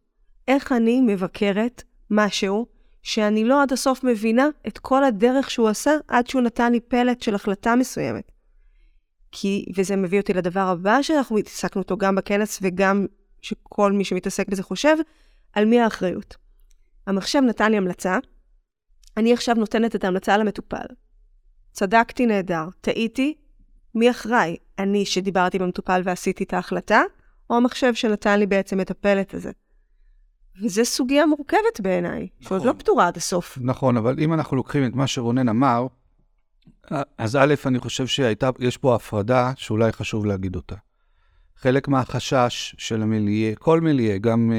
איך 0.48 0.72
אני 0.72 1.00
מבקרת 1.00 1.82
משהו 2.10 2.66
שאני 3.02 3.44
לא 3.44 3.62
עד 3.62 3.72
הסוף 3.72 4.04
מבינה 4.04 4.48
את 4.66 4.78
כל 4.78 5.04
הדרך 5.04 5.50
שהוא 5.50 5.68
עשה 5.68 5.90
עד 6.08 6.26
שהוא 6.26 6.42
נתן 6.42 6.72
לי 6.72 6.80
פלט 6.80 7.22
של 7.22 7.34
החלטה 7.34 7.76
מסוימת. 7.76 8.32
כי, 9.32 9.64
וזה 9.76 9.96
מביא 9.96 10.20
אותי 10.20 10.32
לדבר 10.32 10.60
הבא 10.60 11.02
שאנחנו 11.02 11.38
התעסקנו 11.38 11.82
אותו 11.82 11.96
גם 11.96 12.14
בכנס 12.14 12.58
וגם 12.62 13.06
שכל 13.42 13.92
מי 13.92 14.04
שמתעסק 14.04 14.48
בזה 14.48 14.62
חושב, 14.62 14.96
על 15.52 15.64
מי 15.64 15.80
האחריות. 15.80 16.36
המחשב 17.06 17.40
נתן 17.40 17.70
לי 17.70 17.76
המלצה, 17.76 18.18
אני 19.16 19.32
עכשיו 19.32 19.54
נותנת 19.54 19.96
את 19.96 20.04
ההמלצה 20.04 20.36
למטופל. 20.36 20.86
צדקתי 21.72 22.26
נהדר, 22.26 22.64
טעיתי, 22.80 23.34
מי 23.94 24.10
אחראי? 24.10 24.56
אני 24.78 25.06
שדיברתי 25.06 25.56
עם 25.56 25.62
המטופל 25.62 26.00
ועשיתי 26.04 26.44
את 26.44 26.54
ההחלטה, 26.54 27.02
או 27.50 27.56
המחשב 27.56 27.94
שנתן 27.94 28.38
לי 28.38 28.46
בעצם 28.46 28.80
את 28.80 28.90
הפלט 28.90 29.34
הזה? 29.34 29.50
וזו 30.62 30.84
סוגיה 30.84 31.26
מורכבת 31.26 31.80
בעיניי, 31.80 32.28
נכון. 32.40 32.58
שעוד 32.58 32.64
לא 32.68 32.78
פתורה 32.78 33.06
עד 33.06 33.16
הסוף. 33.16 33.58
נכון, 33.60 33.96
אבל 33.96 34.16
אם 34.18 34.32
אנחנו 34.32 34.56
לוקחים 34.56 34.86
את 34.86 34.94
מה 34.94 35.06
שרונן 35.06 35.48
אמר, 35.48 35.86
אז 37.18 37.36
א', 37.36 37.54
אני 37.66 37.78
חושב 37.78 38.06
שיש 38.06 38.76
פה 38.76 38.94
הפרדה 38.94 39.52
שאולי 39.56 39.92
חשוב 39.92 40.26
להגיד 40.26 40.56
אותה. 40.56 40.76
חלק 41.56 41.88
מהחשש 41.88 42.74
של 42.78 43.02
המיליה, 43.02 43.54
כל 43.54 43.80
מיליה, 43.80 44.18
גם 44.18 44.52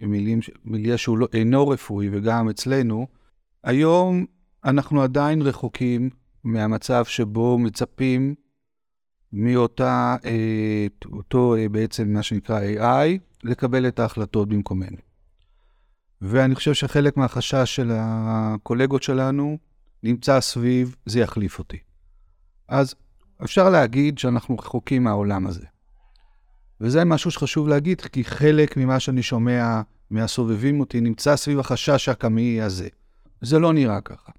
uh, 0.00 0.06
מילים, 0.06 0.40
מיליה 0.64 0.98
שהוא 0.98 1.18
לא, 1.18 1.28
אינו 1.32 1.68
רפואי 1.68 2.08
וגם 2.12 2.48
אצלנו, 2.48 3.06
היום 3.64 4.26
אנחנו 4.64 5.02
עדיין 5.02 5.42
רחוקים 5.42 6.10
מהמצב 6.44 7.04
שבו 7.04 7.58
מצפים 7.58 8.34
מאותה, 9.32 10.16
אה, 10.24 10.86
אותו 11.12 11.56
אה, 11.56 11.68
בעצם 11.68 12.12
מה 12.12 12.22
שנקרא 12.22 12.60
AI, 12.60 13.18
לקבל 13.44 13.88
את 13.88 13.98
ההחלטות 13.98 14.48
במקומנו. 14.48 14.96
ואני 16.26 16.54
חושב 16.54 16.74
שחלק 16.74 17.16
מהחשש 17.16 17.76
של 17.76 17.90
הקולגות 17.94 19.02
שלנו 19.02 19.58
נמצא 20.02 20.40
סביב, 20.40 20.96
זה 21.06 21.20
יחליף 21.20 21.58
אותי. 21.58 21.78
אז 22.68 22.94
אפשר 23.44 23.70
להגיד 23.70 24.18
שאנחנו 24.18 24.58
רחוקים 24.58 25.04
מהעולם 25.04 25.46
הזה. 25.46 25.66
וזה 26.80 27.04
משהו 27.04 27.30
שחשוב 27.30 27.68
להגיד, 27.68 28.00
כי 28.00 28.24
חלק 28.24 28.76
ממה 28.76 29.00
שאני 29.00 29.22
שומע 29.22 29.80
מהסובבים 30.10 30.80
אותי 30.80 31.00
נמצא 31.00 31.36
סביב 31.36 31.58
החשש 31.58 32.08
הקמאי 32.08 32.60
הזה. 32.60 32.88
זה 33.40 33.58
לא 33.58 33.72
נראה 33.72 34.00
ככה. 34.00 34.32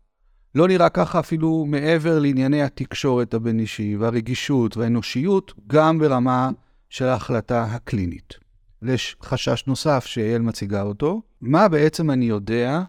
לא 0.56 0.68
נראה 0.68 0.89
ככה 0.89 1.20
אפילו 1.20 1.65
מעבר 1.65 2.20
לענייני 2.20 2.62
התקשורת 2.63 3.34
הבין-אישי 3.34 3.96
והרגישות 3.96 4.77
והאנושיות, 4.77 5.54
גם 5.68 6.00
ברמה 6.00 6.50
של 6.89 7.06
ההחלטה 7.06 7.63
הקלינית. 7.63 8.45
יש 8.84 9.15
חשש 9.22 9.63
נוסף 9.67 10.05
שיעל 10.05 10.41
מציגה 10.41 10.82
אותו, 10.82 11.22
מה 11.41 11.67
בעצם 11.67 12.12
אני 12.12 12.25
יודע, 12.25 12.82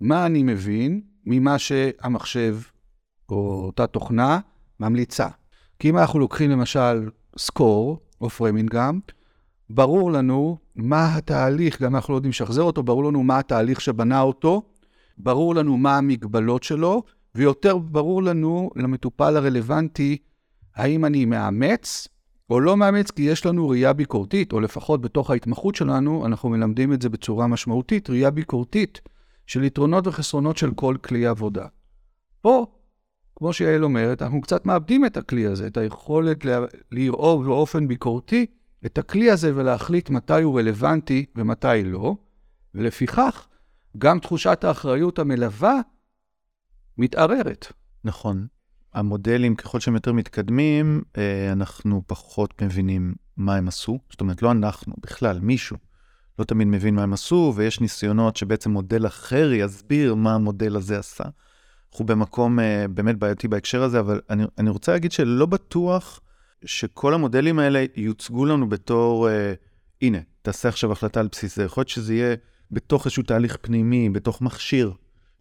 מה 0.00 0.26
אני 0.26 0.42
מבין 0.42 1.00
ממה 1.26 1.58
שהמחשב 1.58 2.56
או 3.28 3.62
אותה 3.66 3.86
תוכנה 3.86 4.38
ממליצה. 4.80 5.28
כי 5.78 5.90
אם 5.90 5.98
אנחנו 5.98 6.18
לוקחים 6.18 6.50
למשל 6.50 7.10
סקור 7.38 8.00
או 8.20 8.30
פרמינגהם, 8.30 9.00
ברור 9.70 10.12
לנו 10.12 10.58
מה 10.76 11.16
התהליך, 11.16 11.82
גם 11.82 11.96
אנחנו 11.96 12.12
לא 12.12 12.18
יודעים 12.18 12.30
לשחזר 12.30 12.62
אותו, 12.62 12.82
ברור 12.82 13.04
לנו 13.04 13.22
מה 13.22 13.38
התהליך 13.38 13.80
שבנה 13.80 14.20
אותו, 14.20 14.62
ברור 15.18 15.54
לנו 15.54 15.76
מה 15.76 15.98
המגבלות 15.98 16.62
שלו, 16.62 17.02
ויותר 17.34 17.78
ברור 17.78 18.22
לנו, 18.22 18.70
למטופל 18.76 19.36
הרלוונטי, 19.36 20.16
האם 20.76 21.04
אני 21.04 21.24
מאמץ 21.24 22.08
או 22.50 22.60
לא 22.60 22.76
מאמץ, 22.76 23.10
כי 23.10 23.22
יש 23.22 23.46
לנו 23.46 23.68
ראייה 23.68 23.92
ביקורתית, 23.92 24.52
או 24.52 24.60
לפחות 24.60 25.00
בתוך 25.00 25.30
ההתמחות 25.30 25.74
שלנו, 25.74 26.26
אנחנו 26.26 26.48
מלמדים 26.48 26.92
את 26.92 27.02
זה 27.02 27.08
בצורה 27.08 27.46
משמעותית, 27.46 28.10
ראייה 28.10 28.30
ביקורתית 28.30 29.00
של 29.46 29.64
יתרונות 29.64 30.06
וחסרונות 30.06 30.56
של 30.56 30.74
כל 30.74 30.96
כלי 31.02 31.26
עבודה. 31.26 31.66
פה, 32.40 32.66
כמו 33.36 33.52
שיעל 33.52 33.84
אומרת, 33.84 34.22
אנחנו 34.22 34.40
קצת 34.40 34.66
מאבדים 34.66 35.06
את 35.06 35.16
הכלי 35.16 35.46
הזה, 35.46 35.66
את 35.66 35.76
היכולת 35.76 36.44
לראות 36.90 37.46
באופן 37.46 37.88
ביקורתי 37.88 38.46
את 38.86 38.98
הכלי 38.98 39.30
הזה 39.30 39.56
ולהחליט 39.56 40.10
מתי 40.10 40.42
הוא 40.42 40.58
רלוונטי 40.58 41.26
ומתי 41.36 41.84
לא, 41.84 42.16
ולפיכך, 42.74 43.48
גם 43.98 44.18
תחושת 44.18 44.64
האחריות 44.64 45.18
המלווה 45.18 45.80
מתערערת. 46.98 47.66
נכון. 48.04 48.46
המודלים, 48.94 49.54
ככל 49.54 49.80
שהם 49.80 49.94
יותר 49.94 50.12
מתקדמים, 50.12 51.02
אה, 51.18 51.52
אנחנו 51.52 52.02
פחות 52.06 52.62
מבינים 52.62 53.14
מה 53.36 53.56
הם 53.56 53.68
עשו. 53.68 53.98
זאת 54.10 54.20
אומרת, 54.20 54.42
לא 54.42 54.50
אנחנו, 54.50 54.94
בכלל, 55.02 55.38
מישהו. 55.40 55.76
לא 56.38 56.44
תמיד 56.44 56.68
מבין 56.68 56.94
מה 56.94 57.02
הם 57.02 57.12
עשו, 57.12 57.52
ויש 57.56 57.80
ניסיונות 57.80 58.36
שבעצם 58.36 58.70
מודל 58.70 59.06
אחר 59.06 59.52
יסביר 59.52 60.14
מה 60.14 60.34
המודל 60.34 60.76
הזה 60.76 60.98
עשה. 60.98 61.24
אנחנו 61.92 62.04
במקום 62.04 62.58
uh, 62.58 62.62
באמת 62.88 63.18
בעייתי 63.18 63.48
בהקשר 63.48 63.82
הזה, 63.82 64.00
אבל 64.00 64.20
אני, 64.30 64.44
אני 64.58 64.70
רוצה 64.70 64.92
להגיד 64.92 65.12
שלא 65.12 65.46
בטוח 65.46 66.20
שכל 66.64 67.14
המודלים 67.14 67.58
האלה 67.58 67.84
יוצגו 67.96 68.44
לנו 68.44 68.68
בתור, 68.68 69.28
uh, 69.28 69.32
הנה, 70.02 70.18
תעשה 70.42 70.68
עכשיו 70.68 70.92
החלטה 70.92 71.20
על 71.20 71.28
בסיס 71.32 71.56
זה. 71.56 71.64
יכול 71.64 71.80
להיות 71.80 71.88
שזה 71.88 72.14
יהיה 72.14 72.36
בתוך 72.70 73.04
איזשהו 73.04 73.22
תהליך 73.22 73.56
פנימי, 73.60 74.10
בתוך 74.10 74.42
מכשיר, 74.42 74.92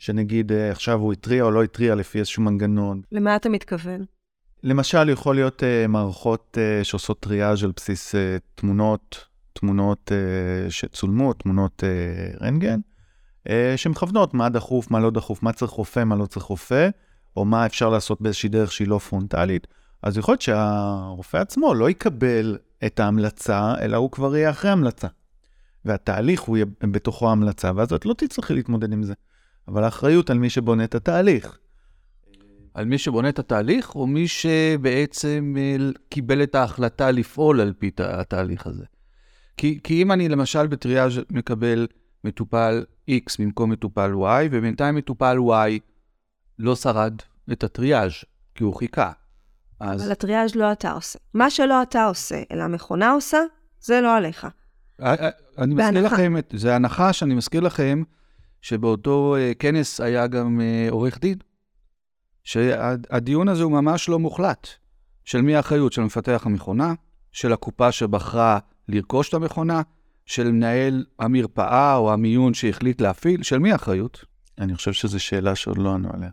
שנגיד 0.01 0.51
uh, 0.51 0.55
עכשיו 0.71 0.99
הוא 0.99 1.13
התריע 1.13 1.43
או 1.43 1.51
לא 1.51 1.63
התריע 1.63 1.95
לפי 1.95 2.19
איזשהו 2.19 2.43
מנגנון. 2.43 3.01
למה 3.11 3.35
אתה 3.35 3.49
מתכוון? 3.49 4.05
למשל, 4.63 5.09
יכול 5.09 5.35
להיות 5.35 5.63
uh, 5.63 5.87
מערכות 5.87 6.57
uh, 6.57 6.83
שעושות 6.83 7.19
טריאז' 7.19 7.63
על 7.63 7.71
בסיס 7.75 8.15
uh, 8.15 8.17
תמונות, 8.55 9.25
תמונות 9.53 10.11
uh, 10.11 10.71
שצולמו, 10.71 11.33
תמונות 11.33 11.83
uh, 11.83 12.43
רנטגן, 12.43 12.79
uh, 13.47 13.51
שמכוונות 13.75 14.33
מה 14.33 14.49
דחוף, 14.49 14.91
מה 14.91 14.99
לא 14.99 15.11
דחוף, 15.11 15.43
מה 15.43 15.53
צריך 15.53 15.71
רופא, 15.71 16.03
מה 16.03 16.15
לא 16.15 16.25
צריך 16.25 16.45
רופא, 16.45 16.89
או 17.37 17.45
מה 17.45 17.65
אפשר 17.65 17.89
לעשות 17.89 18.21
באיזושהי 18.21 18.49
דרך 18.49 18.71
שהיא 18.71 18.87
לא 18.87 18.97
פרונטלית. 18.97 19.67
אז 20.03 20.17
יכול 20.17 20.31
להיות 20.31 20.41
שהרופא 20.41 21.37
עצמו 21.37 21.73
לא 21.73 21.89
יקבל 21.89 22.57
את 22.85 22.99
ההמלצה, 22.99 23.73
אלא 23.81 23.97
הוא 23.97 24.11
כבר 24.11 24.35
יהיה 24.35 24.49
אחרי 24.49 24.71
המלצה. 24.71 25.07
והתהליך 25.85 26.41
הוא 26.41 26.57
יהיה 26.57 26.65
בתוכו 26.81 27.31
המלצה, 27.31 27.71
ואז 27.75 27.93
את 27.93 28.05
לא 28.05 28.13
תצטרכי 28.13 28.53
להתמודד 28.53 28.93
עם 28.93 29.03
זה. 29.03 29.13
אבל 29.67 29.83
האחריות 29.83 30.29
על 30.29 30.37
מי 30.37 30.49
שבונה 30.49 30.83
את 30.83 30.95
התהליך. 30.95 31.57
על 32.73 32.85
מי 32.85 32.97
שבונה 32.97 33.29
את 33.29 33.39
התהליך, 33.39 33.95
או 33.95 34.07
מי 34.07 34.27
שבעצם 34.27 35.55
אה, 35.57 35.89
קיבל 36.09 36.43
את 36.43 36.55
ההחלטה 36.55 37.11
לפעול 37.11 37.61
על 37.61 37.73
פי 37.73 37.91
התהליך 37.99 38.67
הזה. 38.67 38.85
כי, 39.57 39.79
כי 39.83 40.01
אם 40.01 40.11
אני 40.11 40.29
למשל 40.29 40.67
בטריאז' 40.67 41.19
מקבל 41.29 41.87
מטופל 42.23 42.85
X 43.09 43.35
במקום 43.39 43.71
מטופל 43.71 44.11
Y, 44.13 44.47
ובינתיים 44.51 44.95
מטופל 44.95 45.37
Y 45.37 45.79
לא 46.59 46.75
שרד 46.75 47.13
את 47.51 47.63
הטריאז' 47.63 48.11
כי 48.55 48.63
הוא 48.63 48.75
חיכה. 48.75 49.11
אז... 49.79 50.01
אבל 50.01 50.11
הטריאז' 50.11 50.55
לא 50.55 50.71
אתה 50.71 50.91
עושה. 50.91 51.19
מה 51.33 51.49
שלא 51.49 51.81
אתה 51.81 52.05
עושה, 52.05 52.41
אלא 52.51 52.63
המכונה 52.63 53.11
עושה, 53.11 53.39
זה 53.81 54.01
לא 54.01 54.15
עליך. 54.15 54.47
אה, 55.01 55.13
אה, 55.13 55.29
אני 55.57 55.75
מזכיר 55.75 56.05
לכם, 56.05 56.33
זה 56.53 56.75
הנחה 56.75 57.13
שאני 57.13 57.33
מזכיר 57.33 57.61
לכם, 57.61 58.03
שבאותו 58.61 59.35
uh, 59.35 59.55
כנס 59.59 60.01
היה 60.01 60.27
גם 60.27 60.59
uh, 60.59 60.91
עורך 60.91 61.19
דין, 61.19 61.37
שהדיון 62.43 63.47
הזה 63.47 63.63
הוא 63.63 63.71
ממש 63.71 64.09
לא 64.09 64.19
מוחלט. 64.19 64.67
של 65.25 65.41
מי 65.41 65.55
האחריות? 65.55 65.93
של 65.93 66.01
מפתח 66.01 66.41
המכונה, 66.45 66.93
של 67.31 67.53
הקופה 67.53 67.91
שבחרה 67.91 68.59
לרכוש 68.87 69.29
את 69.29 69.33
המכונה, 69.33 69.81
של 70.25 70.51
מנהל 70.51 71.05
המרפאה 71.19 71.95
או 71.95 72.13
המיון 72.13 72.53
שהחליט 72.53 73.01
להפעיל, 73.01 73.43
של 73.43 73.59
מי 73.59 73.71
האחריות? 73.71 74.25
אני 74.59 74.75
חושב 74.75 74.93
שזו 74.93 75.19
שאלה 75.19 75.55
שעוד 75.55 75.77
לא 75.77 75.93
ענו 75.93 76.09
עליה. 76.13 76.29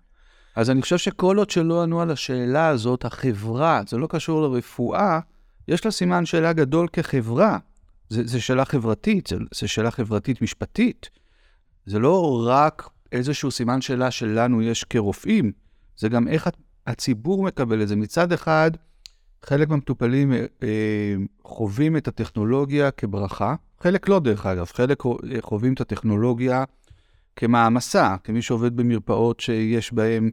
אז 0.56 0.70
אני 0.70 0.82
חושב 0.82 0.99
שכל 0.99 1.37
עוד 1.37 1.50
שלא 1.50 1.82
ענו 1.82 2.00
על 2.00 2.11
השאלה 2.11 2.68
הזאת, 2.68 3.04
החברה, 3.04 3.82
זה 3.88 3.99
לא 3.99 4.06
קשור 4.11 4.42
לרפואה, 4.42 5.20
יש 5.68 5.85
לה 5.85 5.90
סימן 5.90 6.26
שאלה 6.26 6.52
גדול 6.52 6.88
כחברה. 6.92 7.58
זו 8.11 8.42
שאלה 8.42 8.64
חברתית, 8.64 9.28
זו 9.54 9.68
שאלה 9.68 9.90
חברתית 9.90 10.42
משפטית. 10.42 11.11
זה 11.88 11.99
לא 11.99 12.45
רק 12.47 12.88
איזשהו 13.12 13.50
סימן 13.50 13.80
שאלה 13.80 14.11
שלנו 14.11 14.62
יש 14.62 14.85
כרופאים, 14.85 15.52
זה 15.97 16.09
גם 16.09 16.28
איך 16.28 16.49
הציבור 16.87 17.42
מקבל 17.42 17.83
את 17.83 17.88
זה. 17.88 17.97
מצד 17.97 18.33
אחד, 18.33 18.71
חלק 19.42 19.68
מהמטופלים 19.68 20.33
אה, 20.33 20.47
אה, 20.62 21.14
חווים 21.45 21.97
את 21.97 22.09
הטכנולוגיה 22.09 22.90
כברכה, 22.90 23.54
חלק 23.80 24.09
לא 24.09 24.21
דרך 24.21 24.47
אגב, 24.47 24.66
חלק 24.66 25.02
חווים 25.40 25.73
את 25.73 25.80
הטכנולוגיה 25.80 26.64
כמעמסה, 27.37 28.16
כמי 28.25 28.42
שעובד 28.42 28.76
במרפאות 28.76 29.40
שיש 29.40 29.92
בהן 29.92 30.30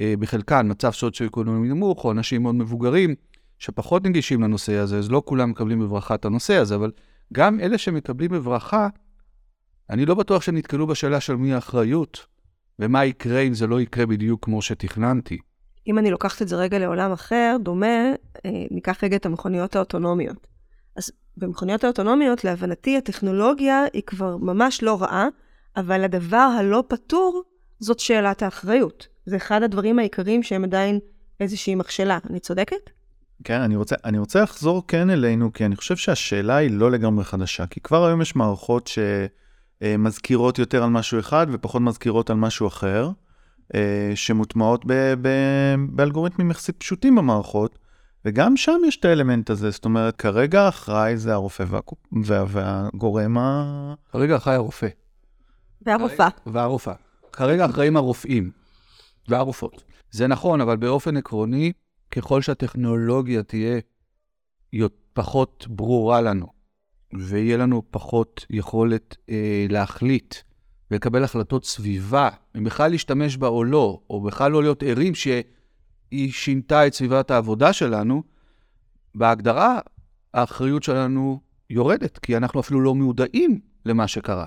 אה, 0.00 0.14
בחלקן 0.18 0.66
מצב 0.70 0.90
סוציו-אקונומי 0.90 1.68
נמוך, 1.68 2.04
או 2.04 2.10
אנשים 2.12 2.42
מאוד 2.42 2.54
מבוגרים 2.54 3.14
שפחות 3.58 4.04
נגישים 4.04 4.42
לנושא 4.42 4.76
הזה, 4.76 4.98
אז 4.98 5.10
לא 5.10 5.22
כולם 5.24 5.50
מקבלים 5.50 5.80
בברכה 5.80 6.14
את 6.14 6.24
הנושא 6.24 6.56
הזה, 6.56 6.74
אבל 6.74 6.90
גם 7.32 7.60
אלה 7.60 7.78
שמקבלים 7.78 8.30
בברכה, 8.30 8.88
אני 9.90 10.06
לא 10.06 10.14
בטוח 10.14 10.42
שנתקלו 10.42 10.86
בשאלה 10.86 11.20
של 11.20 11.36
מי 11.36 11.54
האחריות, 11.54 12.26
ומה 12.78 13.04
יקרה 13.04 13.40
אם 13.40 13.54
זה 13.54 13.66
לא 13.66 13.80
יקרה 13.80 14.06
בדיוק 14.06 14.44
כמו 14.44 14.62
שתכננתי. 14.62 15.38
אם 15.86 15.98
אני 15.98 16.10
לוקחת 16.10 16.42
את 16.42 16.48
זה 16.48 16.56
רגע 16.56 16.78
לעולם 16.78 17.12
אחר, 17.12 17.56
דומה, 17.62 18.12
אה, 18.46 18.50
ניקח 18.70 19.04
רגע 19.04 19.16
את 19.16 19.26
המכוניות 19.26 19.76
האוטונומיות. 19.76 20.46
אז 20.96 21.12
במכוניות 21.36 21.84
האוטונומיות, 21.84 22.44
להבנתי, 22.44 22.96
הטכנולוגיה 22.96 23.84
היא 23.92 24.02
כבר 24.06 24.36
ממש 24.36 24.82
לא 24.82 25.02
רעה, 25.02 25.26
אבל 25.76 26.04
הדבר 26.04 26.48
הלא 26.58 26.84
פתור 26.88 27.42
זאת 27.80 27.98
שאלת 27.98 28.42
האחריות. 28.42 29.06
זה 29.26 29.36
אחד 29.36 29.62
הדברים 29.62 29.98
העיקריים 29.98 30.42
שהם 30.42 30.64
עדיין 30.64 30.98
איזושהי 31.40 31.74
מכשלה. 31.74 32.18
אני 32.30 32.40
צודקת? 32.40 32.90
כן, 33.44 33.60
אני 33.60 33.76
רוצה, 33.76 33.96
אני 34.04 34.18
רוצה 34.18 34.42
לחזור 34.42 34.86
כן 34.86 35.10
אלינו, 35.10 35.52
כי 35.52 35.66
אני 35.66 35.76
חושב 35.76 35.96
שהשאלה 35.96 36.56
היא 36.56 36.70
לא 36.70 36.90
לגמרי 36.90 37.24
חדשה, 37.24 37.66
כי 37.66 37.80
כבר 37.80 38.06
היום 38.06 38.22
יש 38.22 38.36
מערכות 38.36 38.86
שמזכירות 39.84 40.58
יותר 40.58 40.82
על 40.82 40.90
משהו 40.90 41.18
אחד 41.20 41.46
ופחות 41.52 41.82
מזכירות 41.82 42.30
על 42.30 42.36
משהו 42.36 42.66
אחר, 42.66 43.10
אה, 43.74 44.12
שמוטמעות 44.14 44.84
ב, 44.86 44.92
ב, 45.22 45.28
באלגוריתמים 45.88 46.50
יחסית 46.50 46.76
פשוטים 46.78 47.14
במערכות, 47.14 47.78
וגם 48.24 48.56
שם 48.56 48.80
יש 48.86 48.96
את 48.96 49.04
האלמנט 49.04 49.50
הזה, 49.50 49.70
זאת 49.70 49.84
אומרת, 49.84 50.16
כרגע 50.16 50.62
האחראי 50.62 51.16
זה 51.16 51.32
הרופא 51.32 51.64
וה, 51.68 51.80
וה, 52.24 52.44
והגורם 52.48 53.38
ה... 53.38 53.94
כרגע 54.12 54.36
אחראי 54.36 54.56
הרופא. 54.56 54.88
והרופאה. 55.82 56.28
והרופאה. 56.46 56.94
כרגע 57.32 57.64
אחראים 57.64 57.96
הרופאים 57.96 58.50
והרופאות. 59.28 59.84
זה 60.10 60.26
נכון, 60.26 60.60
אבל 60.60 60.76
באופן 60.76 61.16
עקרוני, 61.16 61.72
ככל 62.10 62.42
שהטכנולוגיה 62.42 63.42
תהיה 63.42 63.80
פחות 65.12 65.66
ברורה 65.70 66.20
לנו, 66.20 66.46
ויהיה 67.18 67.56
לנו 67.56 67.82
פחות 67.90 68.46
יכולת 68.50 69.16
אה, 69.30 69.66
להחליט 69.70 70.34
ולקבל 70.90 71.24
החלטות 71.24 71.64
סביבה, 71.64 72.28
אם 72.56 72.64
בכלל 72.64 72.90
להשתמש 72.90 73.36
בה 73.36 73.48
או 73.48 73.64
לא, 73.64 74.00
או 74.10 74.20
בכלל 74.20 74.52
לא 74.52 74.62
להיות 74.62 74.82
ערים 74.82 75.14
שהיא 75.14 76.32
שינתה 76.32 76.86
את 76.86 76.94
סביבת 76.94 77.30
העבודה 77.30 77.72
שלנו, 77.72 78.22
בהגדרה 79.14 79.78
האחריות 80.34 80.82
שלנו 80.82 81.40
יורדת, 81.70 82.18
כי 82.18 82.36
אנחנו 82.36 82.60
אפילו 82.60 82.80
לא 82.80 82.94
מודעים 82.94 83.60
למה 83.86 84.08
שקרה. 84.08 84.46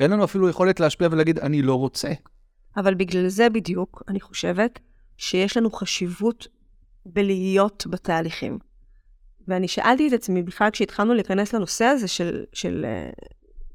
אין 0.00 0.10
לנו 0.10 0.24
אפילו 0.24 0.48
יכולת 0.48 0.80
להשפיע 0.80 1.08
ולהגיד, 1.10 1.38
אני 1.38 1.62
לא 1.62 1.74
רוצה. 1.74 2.08
אבל 2.76 2.94
בגלל 2.94 3.28
זה 3.28 3.50
בדיוק, 3.50 4.02
אני 4.08 4.20
חושבת, 4.20 4.78
שיש 5.16 5.56
לנו 5.56 5.70
חשיבות 5.70 6.48
בלהיות 7.06 7.86
בתהליכים. 7.90 8.58
ואני 9.48 9.68
שאלתי 9.68 10.08
את 10.08 10.12
עצמי 10.12 10.42
בכלל 10.42 10.70
כשהתחלנו 10.70 11.14
להיכנס 11.14 11.52
לנושא 11.52 11.84
הזה 11.84 12.08
של, 12.08 12.44
של 12.52 12.86
uh, 12.86 13.28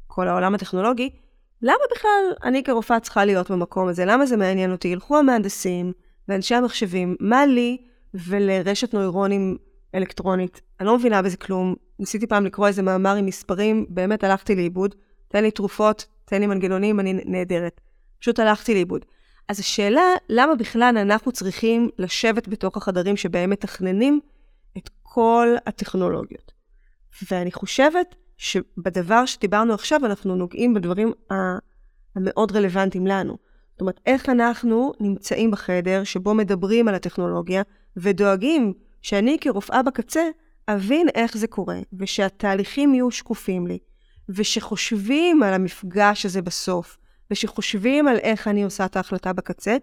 כל 0.08 0.28
העולם 0.28 0.56
הטכנולוגי, 0.56 1.10
למה 1.62 1.84
בכלל 1.96 2.34
אני 2.44 2.64
כרופאה 2.64 3.00
צריכה 3.00 3.26
להיות 3.26 3.52
במקום 3.52 3.88
הזה? 3.88 4.06
למה 4.06 4.26
זה 4.26 4.38
מעניין 4.38 4.72
אותי? 4.72 4.88
ילכו 4.88 5.18
המהנדסים 5.18 5.94
ואנשי 6.28 6.56
המחשבים, 6.56 7.16
מה 7.20 7.46
לי 7.46 7.78
ולרשת 8.14 8.94
נוירונים 8.94 9.58
אלקטרונית? 9.96 10.62
אני 10.80 10.88
לא 10.88 10.98
מבינה 10.98 11.22
בזה 11.22 11.38
כלום. 11.38 11.76
ניסיתי 12.00 12.28
פעם 12.28 12.46
לקרוא 12.46 12.68
איזה 12.68 12.82
מאמר 12.82 13.16
עם 13.16 13.26
מספרים, 13.26 13.86
באמת 13.90 14.24
הלכתי 14.24 14.56
לאיבוד. 14.56 14.96
תן 15.28 15.44
לי 15.44 15.52
תרופות, 15.52 16.06
תן 16.26 16.40
לי 16.40 16.48
מנגנונים, 16.48 17.00
אני 17.00 17.14
נהדרת. 17.26 17.82
פשוט 18.20 18.40
הלכתי 18.40 18.74
לאיבוד. 18.74 19.06
אז 19.50 19.60
השאלה, 19.60 20.04
למה 20.30 20.56
בכלל 20.56 20.98
אנחנו 20.98 21.32
צריכים 21.32 21.90
לשבת 22.00 22.48
בתוך 22.48 22.78
החדרים 22.78 23.18
שבהם 23.18 23.50
מתכננים 23.50 24.20
כל 25.14 25.56
הטכנולוגיות? 25.66 26.52
ואני 27.32 27.52
חושבת 27.52 28.16
שבדבר 28.38 29.26
שדיברנו 29.26 29.74
עכשיו, 29.74 30.06
אנחנו 30.06 30.36
נוגעים 30.36 30.74
בדברים 30.74 31.12
המאוד 32.16 32.52
רלוונטיים 32.52 33.08
לנו. 33.08 33.38
זאת 33.72 33.82
אומרת, 33.82 34.00
איך 34.06 34.30
אנחנו 34.30 34.94
נמצאים 35.00 35.52
בחדר 35.52 36.04
שבו 36.04 36.34
מדברים 36.34 36.88
על 36.88 36.96
הטכנולוגיה 36.96 37.62
ודואגים 37.98 38.74
שאני 39.02 39.38
כרופאה 39.42 39.84
בקצה 39.84 40.30
אבין 40.68 41.08
איך 41.16 41.38
זה 41.38 41.48
קורה, 41.48 41.80
ושהתהליכים 41.94 42.94
יהיו 42.94 43.12
שקופים 43.12 43.68
לי, 43.68 43.80
ושחושבים 44.30 45.44
על 45.44 45.54
המפגש 45.54 46.26
הזה 46.26 46.42
בסוף, 46.42 46.98
ושחושבים 47.32 48.08
על 48.08 48.18
איך 48.18 48.48
אני 48.48 48.64
עושה 48.64 48.86
את 48.86 48.96
ההחלטה 48.96 49.34
בקצה, 49.34 49.78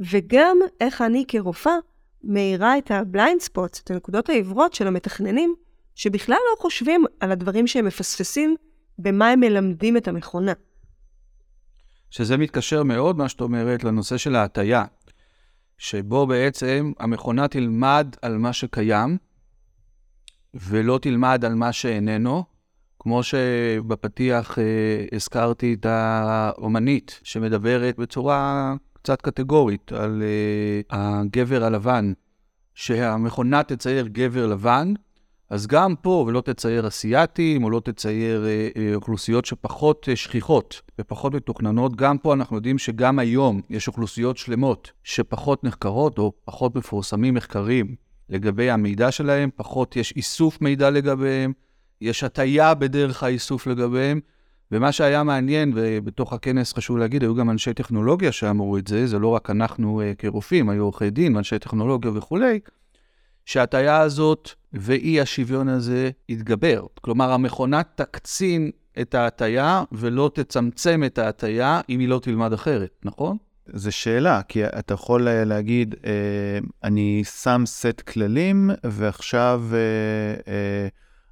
וגם 0.00 0.58
איך 0.80 1.02
אני 1.02 1.24
כרופאה 1.28 1.76
מאירה 2.26 2.78
את 2.78 2.90
ה 2.90 2.98
blind 2.98 3.40
spot, 3.40 3.80
את 3.84 3.90
הנקודות 3.90 4.28
העיוורות 4.28 4.74
של 4.74 4.86
המתכננים, 4.86 5.54
שבכלל 5.94 6.36
לא 6.50 6.62
חושבים 6.62 7.04
על 7.20 7.32
הדברים 7.32 7.66
שהם 7.66 7.84
מפספסים 7.84 8.56
במה 8.98 9.28
הם 9.28 9.40
מלמדים 9.40 9.96
את 9.96 10.08
המכונה. 10.08 10.52
שזה 12.10 12.36
מתקשר 12.36 12.82
מאוד, 12.82 13.16
מה 13.16 13.28
שאת 13.28 13.40
אומרת, 13.40 13.84
לנושא 13.84 14.16
של 14.16 14.36
ההטייה, 14.36 14.84
שבו 15.78 16.26
בעצם 16.26 16.92
המכונה 16.98 17.48
תלמד 17.48 18.16
על 18.22 18.38
מה 18.38 18.52
שקיים, 18.52 19.18
ולא 20.54 20.98
תלמד 21.02 21.44
על 21.44 21.54
מה 21.54 21.72
שאיננו, 21.72 22.44
כמו 22.98 23.22
שבפתיח 23.22 24.58
אה, 24.58 24.64
הזכרתי 25.12 25.74
את 25.74 25.86
האומנית 25.86 27.20
שמדברת 27.22 27.98
בצורה 27.98 28.74
קצת 29.04 29.22
קטגורית 29.22 29.92
על 29.92 30.22
אה, 30.22 30.80
הגבר 30.90 31.64
הלבן, 31.64 32.12
שהמכונה 32.74 33.62
תצייר 33.62 34.06
גבר 34.06 34.46
לבן, 34.46 34.94
אז 35.50 35.66
גם 35.66 35.94
פה, 35.96 36.24
ולא 36.28 36.40
תצייר 36.40 36.88
אסייתים, 36.88 37.64
או 37.64 37.70
לא 37.70 37.80
תצייר 37.84 38.46
אה, 38.46 38.68
אה, 38.76 38.94
אוכלוסיות 38.94 39.44
שפחות 39.44 40.08
שכיחות 40.14 40.82
ופחות 40.98 41.34
מתוכננות, 41.34 41.96
גם 41.96 42.18
פה 42.18 42.34
אנחנו 42.34 42.56
יודעים 42.56 42.78
שגם 42.78 43.18
היום 43.18 43.60
יש 43.70 43.88
אוכלוסיות 43.88 44.36
שלמות 44.36 44.92
שפחות 45.02 45.64
נחקרות, 45.64 46.18
או 46.18 46.32
פחות 46.44 46.76
מפורסמים 46.76 47.34
מחקרים 47.34 47.94
לגבי 48.28 48.70
המידע 48.70 49.10
שלהם, 49.10 49.50
פחות 49.56 49.96
יש 49.96 50.12
איסוף 50.16 50.60
מידע 50.60 50.90
לגביהם, 50.90 51.52
יש 52.00 52.24
הטיה 52.24 52.74
בדרך 52.74 53.22
האיסוף 53.22 53.66
לגביהם, 53.66 54.20
ומה 54.72 54.92
שהיה 54.92 55.22
מעניין, 55.22 55.72
ובתוך 55.74 56.32
הכנס 56.32 56.72
חשוב 56.72 56.98
להגיד, 56.98 57.22
היו 57.22 57.34
גם 57.34 57.50
אנשי 57.50 57.74
טכנולוגיה 57.74 58.32
שאמרו 58.32 58.78
את 58.78 58.86
זה, 58.86 59.06
זה 59.06 59.18
לא 59.18 59.28
רק 59.28 59.50
אנחנו 59.50 60.02
uh, 60.02 60.16
כרופאים, 60.18 60.68
היו 60.68 60.82
עורכי 60.82 61.10
דין, 61.10 61.36
אנשי 61.36 61.58
טכנולוגיה 61.58 62.10
וכולי, 62.14 62.60
שההטייה 63.44 64.00
הזאת 64.00 64.50
ואי 64.72 65.20
השוויון 65.20 65.68
הזה 65.68 66.10
יתגבר. 66.28 66.86
כלומר, 67.00 67.32
המכונה 67.32 67.82
תקצין 67.82 68.70
את 69.00 69.14
ההטייה 69.14 69.84
ולא 69.92 70.30
תצמצם 70.34 71.02
את 71.06 71.18
ההטייה 71.18 71.80
אם 71.88 72.00
היא 72.00 72.08
לא 72.08 72.18
תלמד 72.18 72.52
אחרת, 72.52 72.90
נכון? 73.04 73.36
זו 73.66 73.92
שאלה, 73.92 74.40
כי 74.48 74.64
אתה 74.64 74.94
יכול 74.94 75.28
אה, 75.28 75.44
להגיד, 75.44 75.94
אה, 76.06 76.58
אני 76.84 77.22
שם 77.42 77.62
סט 77.66 78.00
כללים, 78.00 78.70
ועכשיו 78.84 79.62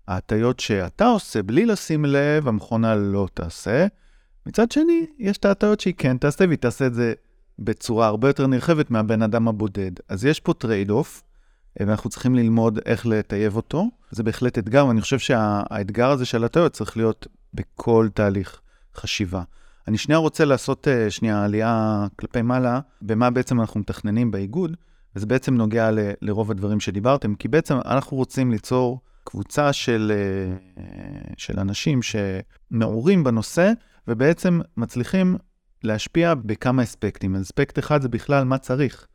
ההטיות 0.08 0.60
שאתה 0.60 1.06
עושה 1.06 1.42
בלי 1.42 1.66
לשים 1.66 2.04
לב, 2.04 2.48
המכונה 2.48 2.94
לא 2.94 3.28
תעשה. 3.34 3.86
מצד 4.46 4.70
שני, 4.70 5.06
יש 5.18 5.38
את 5.38 5.44
ההטיות 5.44 5.80
שהיא 5.80 5.94
כן 5.98 6.16
תעשה, 6.16 6.44
והיא 6.46 6.58
תעשה 6.58 6.86
את 6.86 6.94
זה 6.94 7.12
בצורה 7.58 8.06
הרבה 8.06 8.28
יותר 8.28 8.46
נרחבת 8.46 8.90
מהבן 8.90 9.22
אדם 9.22 9.48
הבודד. 9.48 9.92
אז 10.08 10.24
יש 10.24 10.40
פה 10.40 10.54
trade 10.54 10.90
off, 10.90 11.22
אה, 11.80 11.86
ואנחנו 11.86 12.10
צריכים 12.10 12.34
ללמוד 12.34 12.78
איך 12.86 13.06
לטייב 13.06 13.56
אותו. 13.56 13.84
זה 14.10 14.22
בהחלט 14.22 14.58
אתגר, 14.58 14.86
ואני 14.86 15.00
חושב 15.00 15.18
שהאתגר 15.18 16.10
הזה 16.10 16.24
של 16.24 16.44
הטיות 16.44 16.72
צריך 16.72 16.96
להיות 16.96 17.26
בכל 17.54 18.08
תהליך 18.14 18.60
חשיבה. 18.96 19.42
אני 19.88 19.98
שנייה 19.98 20.18
רוצה 20.18 20.44
לעשות 20.44 20.86
uh, 20.86 21.10
שנייה 21.10 21.44
עלייה 21.44 22.06
כלפי 22.16 22.42
מעלה, 22.42 22.80
במה 23.02 23.30
בעצם 23.30 23.60
אנחנו 23.60 23.80
מתכננים 23.80 24.30
באיגוד, 24.30 24.76
וזה 25.16 25.26
בעצם 25.26 25.54
נוגע 25.54 25.90
ל, 25.90 25.98
לרוב 26.22 26.50
הדברים 26.50 26.80
שדיברתם, 26.80 27.34
כי 27.34 27.48
בעצם 27.48 27.78
אנחנו 27.84 28.16
רוצים 28.16 28.50
ליצור 28.50 29.00
קבוצה 29.24 29.72
של, 29.72 30.12
uh, 30.76 30.80
של 31.36 31.60
אנשים 31.60 32.00
שמעורים 32.02 33.24
בנושא, 33.24 33.72
ובעצם 34.08 34.60
מצליחים 34.76 35.36
להשפיע 35.84 36.34
בכמה 36.34 36.82
אספקטים. 36.82 37.36
אספקט 37.36 37.78
אחד 37.78 38.02
זה 38.02 38.08
בכלל 38.08 38.44
מה 38.44 38.58
צריך. 38.58 39.02
Okay? 39.02 39.12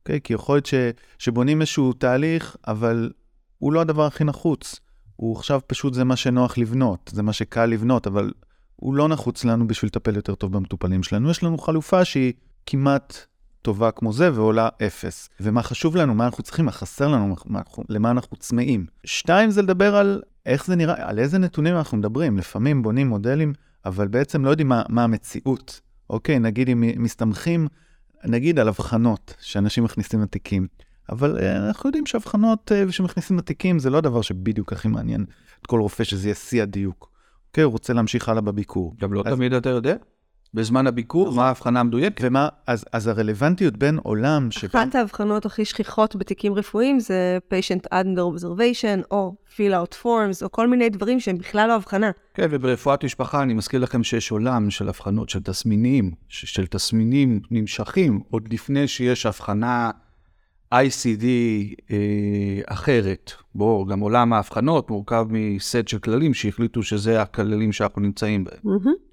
אוקיי? 0.00 0.20
כי 0.20 0.32
יכול 0.32 0.54
להיות 0.54 0.66
ש, 0.66 0.74
שבונים 1.18 1.60
איזשהו 1.60 1.92
תהליך, 1.92 2.56
אבל 2.66 3.10
הוא 3.58 3.72
לא 3.72 3.80
הדבר 3.80 4.06
הכי 4.06 4.24
נחוץ. 4.24 4.80
הוא 5.16 5.36
עכשיו 5.36 5.60
פשוט 5.66 5.94
זה 5.94 6.04
מה 6.04 6.16
שנוח 6.16 6.58
לבנות, 6.58 7.10
זה 7.14 7.22
מה 7.22 7.32
שקל 7.32 7.66
לבנות, 7.66 8.06
אבל 8.06 8.32
הוא 8.76 8.94
לא 8.94 9.08
נחוץ 9.08 9.44
לנו 9.44 9.66
בשביל 9.66 9.88
לטפל 9.88 10.16
יותר 10.16 10.34
טוב 10.34 10.52
במטופלים 10.52 11.02
שלנו. 11.02 11.30
יש 11.30 11.42
לנו 11.42 11.58
חלופה 11.58 12.04
שהיא 12.04 12.32
כמעט 12.66 13.26
טובה 13.62 13.90
כמו 13.90 14.12
זה 14.12 14.34
ועולה 14.34 14.68
אפס. 14.86 15.28
ומה 15.40 15.62
חשוב 15.62 15.96
לנו, 15.96 16.14
מה 16.14 16.26
אנחנו 16.26 16.42
צריכים, 16.42 16.64
מה 16.64 16.72
חסר 16.72 17.08
לנו, 17.08 17.36
מה, 17.46 17.60
למה 17.88 18.10
אנחנו 18.10 18.36
צמאים. 18.36 18.86
שתיים 19.04 19.50
זה 19.50 19.62
לדבר 19.62 19.96
על 19.96 20.22
איך 20.46 20.66
זה 20.66 20.76
נראה, 20.76 21.08
על 21.08 21.18
איזה 21.18 21.38
נתונים 21.38 21.76
אנחנו 21.76 21.98
מדברים. 21.98 22.38
לפעמים 22.38 22.82
בונים 22.82 23.08
מודלים, 23.08 23.52
אבל 23.84 24.08
בעצם 24.08 24.44
לא 24.44 24.50
יודעים 24.50 24.68
מה, 24.68 24.82
מה 24.88 25.04
המציאות. 25.04 25.80
אוקיי, 26.10 26.38
נגיד 26.38 26.68
אם 26.68 26.84
מסתמכים, 26.96 27.68
נגיד 28.24 28.58
על 28.58 28.68
אבחנות 28.68 29.34
שאנשים 29.40 29.84
מכניסים 29.84 30.22
לתיקים. 30.22 30.66
אבל 31.12 31.38
uh, 31.38 31.68
אנחנו 31.68 31.88
יודעים 31.88 32.06
שאבחנות 32.06 32.72
uh, 32.72 32.92
שמכניסים 32.92 33.38
לתיקים 33.38 33.78
זה 33.78 33.90
לא 33.90 33.98
הדבר 33.98 34.22
שבדיוק 34.22 34.72
הכי 34.72 34.88
מעניין 34.88 35.24
את 35.60 35.66
כל 35.66 35.80
רופא 35.80 36.04
שזה 36.04 36.28
יהיה 36.28 36.34
שיא 36.34 36.62
הדיוק. 36.62 37.10
אוקיי, 37.48 37.64
הוא 37.64 37.72
רוצה 37.72 37.92
להמשיך 37.92 38.28
הלאה 38.28 38.40
בביקור. 38.40 38.94
גם 39.00 39.12
לא 39.12 39.22
אז... 39.26 39.34
תמיד 39.34 39.52
אתה 39.52 39.68
יודע. 39.68 39.94
בזמן 40.54 40.86
הביקור, 40.86 41.26
נכון. 41.26 41.36
מה 41.36 41.46
ההבחנה 41.46 41.80
המדויקת? 41.80 42.24
ומה, 42.24 42.48
אז, 42.66 42.84
אז 42.92 43.06
הרלוונטיות 43.06 43.76
בין 43.76 43.98
עולם 44.02 44.50
ש... 44.50 44.64
אחת 44.64 44.94
ההבחנות 44.94 45.46
הכי 45.46 45.64
שכיחות 45.64 46.16
בתיקים 46.16 46.54
רפואיים 46.54 47.00
זה 47.00 47.38
patient 47.52 47.86
under 47.94 48.38
observation, 48.38 49.02
או 49.10 49.34
fill 49.56 49.72
out 49.72 49.94
forms, 50.02 50.42
או 50.42 50.50
כל 50.50 50.68
מיני 50.68 50.88
דברים 50.88 51.20
שהם 51.20 51.38
בכלל 51.38 51.68
לא 51.68 51.74
הבחנה. 51.74 52.10
כן, 52.34 52.46
וברפואת 52.50 53.04
משפחה 53.04 53.42
אני 53.42 53.54
מזכיר 53.54 53.80
לכם 53.80 54.02
שיש 54.02 54.30
עולם 54.30 54.70
של 54.70 54.88
הבחנות, 54.88 55.28
של 55.28 55.40
תסמינים, 55.40 56.10
של 56.28 56.66
תסמינים 56.66 57.40
נמשכים, 57.50 58.20
עוד 58.30 58.52
לפני 58.52 58.88
שיש 58.88 59.26
הבחנה 59.26 59.90
ICD 60.74 61.24
אה, 61.90 61.96
אחרת. 62.66 63.32
בואו, 63.54 63.86
גם 63.86 64.00
עולם 64.00 64.32
ההבחנות 64.32 64.90
מורכב 64.90 65.26
מסט 65.30 65.88
של 65.88 65.98
כללים 65.98 66.34
שהחליטו 66.34 66.82
שזה 66.82 67.22
הכללים 67.22 67.72
שאנחנו 67.72 68.02
נמצאים 68.02 68.44
בהם. 68.44 68.58
Mm-hmm. 68.64 69.09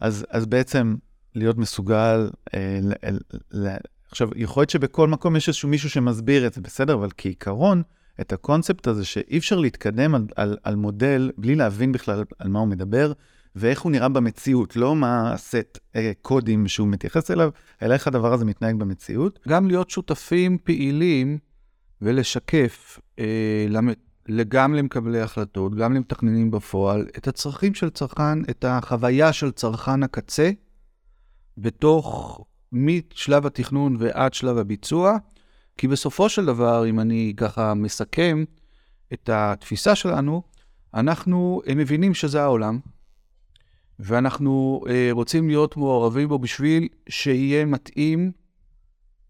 אז, 0.00 0.26
אז 0.30 0.46
בעצם 0.46 0.94
להיות 1.34 1.58
מסוגל, 1.58 2.30
אה, 2.54 2.78
ל, 2.82 2.92
ל, 3.10 3.18
ל, 3.52 3.76
עכשיו, 4.10 4.28
יכול 4.36 4.60
להיות 4.60 4.70
שבכל 4.70 5.08
מקום 5.08 5.36
יש 5.36 5.48
איזשהו 5.48 5.68
מישהו 5.68 5.90
שמסביר 5.90 6.46
את 6.46 6.54
זה, 6.54 6.60
בסדר, 6.60 6.94
אבל 6.94 7.08
כעיקרון, 7.16 7.82
את 8.20 8.32
הקונספט 8.32 8.86
הזה 8.86 9.04
שאי 9.04 9.38
אפשר 9.38 9.58
להתקדם 9.58 10.14
על, 10.14 10.26
על, 10.36 10.56
על 10.62 10.76
מודל 10.76 11.30
בלי 11.38 11.54
להבין 11.54 11.92
בכלל 11.92 12.24
על 12.38 12.48
מה 12.48 12.58
הוא 12.58 12.68
מדבר, 12.68 13.12
ואיך 13.56 13.80
הוא 13.80 13.92
נראה 13.92 14.08
במציאות, 14.08 14.76
לא 14.76 14.96
מה 14.96 15.32
הסט 15.32 15.78
אה, 15.96 16.12
קודים 16.22 16.68
שהוא 16.68 16.88
מתייחס 16.88 17.30
אליו, 17.30 17.50
אלא 17.82 17.94
איך 17.94 18.06
הדבר 18.06 18.32
הזה 18.32 18.44
מתנהג 18.44 18.76
במציאות. 18.76 19.38
גם 19.48 19.68
להיות 19.68 19.90
שותפים 19.90 20.58
פעילים 20.64 21.38
ולשקף 22.02 23.00
אה, 23.18 23.66
גם 24.48 24.74
למקבלי 24.74 25.20
החלטות, 25.20 25.74
גם 25.74 25.94
למתכננים 25.94 26.50
בפועל, 26.50 27.06
את 27.18 27.28
הצרכים 27.28 27.74
של 27.74 27.90
צרכן, 27.90 28.42
את 28.50 28.64
החוויה 28.68 29.32
של 29.32 29.50
צרכן 29.50 30.02
הקצה, 30.02 30.50
בתוך, 31.58 32.40
משלב 32.72 33.46
התכנון 33.46 33.96
ועד 33.98 34.34
שלב 34.34 34.58
הביצוע, 34.58 35.16
כי 35.78 35.88
בסופו 35.88 36.28
של 36.28 36.46
דבר, 36.46 36.88
אם 36.88 37.00
אני 37.00 37.34
ככה 37.36 37.74
מסכם 37.74 38.44
את 39.12 39.30
התפיסה 39.32 39.94
שלנו, 39.94 40.42
אנחנו 40.94 41.62
מבינים 41.76 42.14
שזה 42.14 42.42
העולם, 42.42 42.78
ואנחנו 43.98 44.80
אה, 44.88 45.08
רוצים 45.12 45.48
להיות 45.48 45.76
מעורבים 45.76 46.28
בו 46.28 46.38
בשביל 46.38 46.88
שיהיה 47.08 47.64
מתאים 47.64 48.32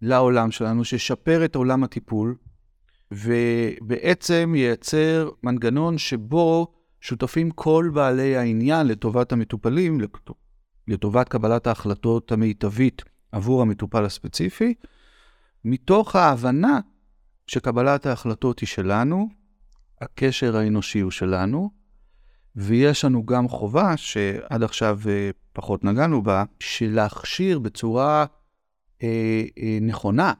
לעולם 0.02 0.50
שלנו, 0.50 0.84
שישפר 0.84 1.44
את 1.44 1.54
עולם 1.54 1.84
הטיפול, 1.84 2.34
ובעצם 3.12 4.52
ייצר 4.56 5.30
מנגנון 5.42 5.98
שבו 5.98 6.72
שותפים 7.00 7.50
כל 7.50 7.90
בעלי 7.94 8.36
העניין 8.36 8.86
לטובת 8.86 9.32
המטופלים, 9.32 10.00
לטובת 10.88 11.28
קבלת 11.28 11.66
ההחלטות 11.66 12.32
המיטבית 12.32 13.02
עבור 13.32 13.62
המטופל 13.62 14.04
הספציפי, 14.04 14.74
מתוך 15.64 16.16
ההבנה 16.16 16.80
שקבלת 17.46 18.06
ההחלטות 18.06 18.58
היא 18.58 18.66
שלנו, 18.66 19.28
הקשר 20.00 20.56
האנושי 20.56 21.00
הוא 21.00 21.10
שלנו, 21.10 21.70
ויש 22.56 23.04
לנו 23.04 23.26
גם 23.26 23.48
חובה, 23.48 23.96
שעד 23.96 24.62
עכשיו 24.62 24.98
אה, 25.08 25.30
פחות 25.52 25.84
נגענו 25.84 26.22
בה, 26.22 26.44
להכשיר 26.80 27.58
בצורה 27.58 28.26
אה, 29.02 29.42
אה, 29.58 29.78
נכונה 29.80 30.32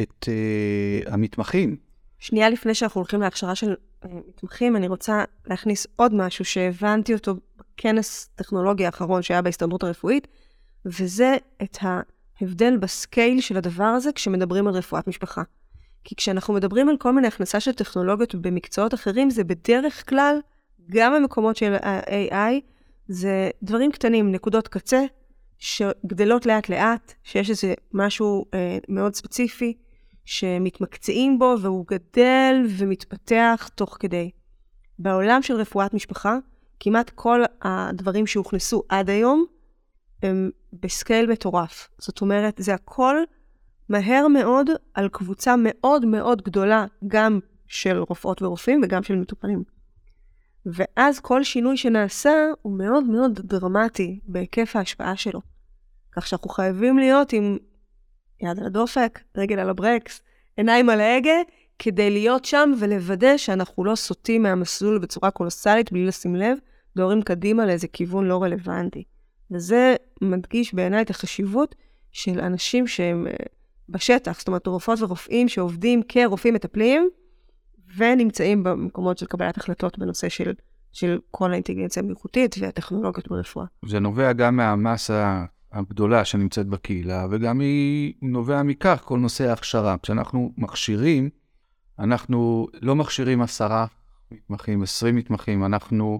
את 0.00 0.28
אה, 0.28 1.12
המתמחים. 1.12 1.85
שנייה 2.18 2.50
לפני 2.50 2.74
שאנחנו 2.74 2.98
הולכים 2.98 3.20
להכשרה 3.20 3.54
של 3.54 3.74
אה, 4.04 4.08
מתמחים, 4.28 4.76
אני 4.76 4.88
רוצה 4.88 5.24
להכניס 5.46 5.86
עוד 5.96 6.14
משהו 6.14 6.44
שהבנתי 6.44 7.14
אותו 7.14 7.34
בכנס 7.58 8.30
טכנולוגיה 8.34 8.86
האחרון 8.86 9.22
שהיה 9.22 9.42
בהסתדרות 9.42 9.82
הרפואית, 9.82 10.28
וזה 10.86 11.36
את 11.62 11.78
ההבדל 11.80 12.76
בסקייל 12.76 13.40
של 13.40 13.56
הדבר 13.56 13.84
הזה 13.84 14.12
כשמדברים 14.12 14.68
על 14.68 14.74
רפואת 14.74 15.06
משפחה. 15.06 15.42
כי 16.04 16.16
כשאנחנו 16.16 16.54
מדברים 16.54 16.88
על 16.88 16.96
כל 16.96 17.12
מיני 17.12 17.28
הכנסה 17.28 17.60
של 17.60 17.72
טכנולוגיות 17.72 18.34
במקצועות 18.34 18.94
אחרים, 18.94 19.30
זה 19.30 19.44
בדרך 19.44 20.08
כלל 20.08 20.38
גם 20.90 21.14
במקומות 21.14 21.56
של 21.56 21.74
ה-AI, 21.82 22.60
זה 23.08 23.50
דברים 23.62 23.92
קטנים, 23.92 24.32
נקודות 24.32 24.68
קצה, 24.68 25.02
שגדלות 25.58 26.46
לאט-לאט, 26.46 27.14
שיש 27.24 27.50
איזה 27.50 27.74
משהו 27.92 28.44
אה, 28.54 28.78
מאוד 28.88 29.14
ספציפי, 29.14 29.74
שמתמקצעים 30.26 31.38
בו, 31.38 31.54
והוא 31.60 31.84
גדל 31.88 32.66
ומתפתח 32.68 33.68
תוך 33.74 33.96
כדי. 34.00 34.30
בעולם 34.98 35.42
של 35.42 35.54
רפואת 35.54 35.94
משפחה, 35.94 36.36
כמעט 36.80 37.10
כל 37.10 37.40
הדברים 37.62 38.26
שהוכנסו 38.26 38.82
עד 38.88 39.10
היום, 39.10 39.44
הם 40.22 40.50
בסקייל 40.72 41.30
מטורף. 41.30 41.88
זאת 41.98 42.20
אומרת, 42.20 42.54
זה 42.58 42.74
הכל 42.74 43.16
מהר 43.88 44.28
מאוד 44.28 44.70
על 44.94 45.08
קבוצה 45.08 45.54
מאוד 45.58 46.04
מאוד 46.04 46.42
גדולה, 46.42 46.86
גם 47.08 47.38
של 47.66 47.98
רופאות 47.98 48.42
ורופאים 48.42 48.80
וגם 48.84 49.02
של 49.02 49.16
מטופלים. 49.16 49.62
ואז 50.66 51.20
כל 51.20 51.44
שינוי 51.44 51.76
שנעשה 51.76 52.34
הוא 52.62 52.78
מאוד 52.78 53.04
מאוד 53.04 53.40
דרמטי 53.40 54.20
בהיקף 54.26 54.76
ההשפעה 54.76 55.16
שלו. 55.16 55.40
כך 56.12 56.26
שאנחנו 56.26 56.50
חייבים 56.50 56.98
להיות 56.98 57.32
עם 57.32 57.56
יד 58.40 58.58
על 58.58 58.66
הדופק, 58.66 59.20
רגל 59.36 59.58
על 59.58 59.70
הברקס, 59.70 60.20
עיניים 60.56 60.90
על 60.90 61.00
ההגה, 61.00 61.40
כדי 61.78 62.10
להיות 62.10 62.44
שם 62.44 62.72
ולוודא 62.80 63.36
שאנחנו 63.36 63.84
לא 63.84 63.94
סוטים 63.94 64.42
מהמסלול 64.42 64.98
בצורה 64.98 65.30
קולוסלית 65.30 65.92
בלי 65.92 66.06
לשים 66.06 66.36
לב, 66.36 66.58
דוהרים 66.96 67.22
קדימה 67.22 67.66
לאיזה 67.66 67.88
כיוון 67.88 68.24
לא 68.24 68.42
רלוונטי. 68.42 69.04
וזה 69.50 69.94
מדגיש 70.20 70.74
בעיניי 70.74 71.02
את 71.02 71.10
החשיבות 71.10 71.74
של 72.12 72.40
אנשים 72.40 72.86
שהם 72.86 73.26
אה, 73.26 73.32
בשטח, 73.88 74.38
זאת 74.38 74.48
אומרת, 74.48 74.66
רופאות 74.66 75.02
ורופאים 75.02 75.48
שעובדים 75.48 76.02
כרופאים 76.08 76.54
מטפלים, 76.54 77.08
ונמצאים 77.96 78.62
במקומות 78.64 79.18
של 79.18 79.26
קבלת 79.26 79.56
החלטות 79.56 79.98
בנושא 79.98 80.28
של, 80.28 80.52
של 80.92 81.18
כל 81.30 81.52
האינטליגנציה 81.52 82.02
המלכותית 82.02 82.54
והטכנולוגיות 82.60 83.28
ברפואה. 83.28 83.66
זה 83.86 83.98
נובע 83.98 84.32
גם 84.32 84.56
מהמסה 84.56 85.44
הגדולה 85.76 86.24
שנמצאת 86.24 86.66
בקהילה, 86.66 87.26
וגם 87.30 87.60
היא 87.60 88.14
נובע 88.22 88.62
מכך 88.62 89.02
כל 89.04 89.18
נושא 89.18 89.48
ההכשרה. 89.48 89.96
כשאנחנו 90.02 90.52
מכשירים, 90.58 91.30
אנחנו 91.98 92.66
לא 92.82 92.96
מכשירים 92.96 93.42
עשרה 93.42 93.86
מתמחים, 94.32 94.82
עשרים 94.82 95.16
מתמחים, 95.16 95.64
אנחנו 95.64 96.18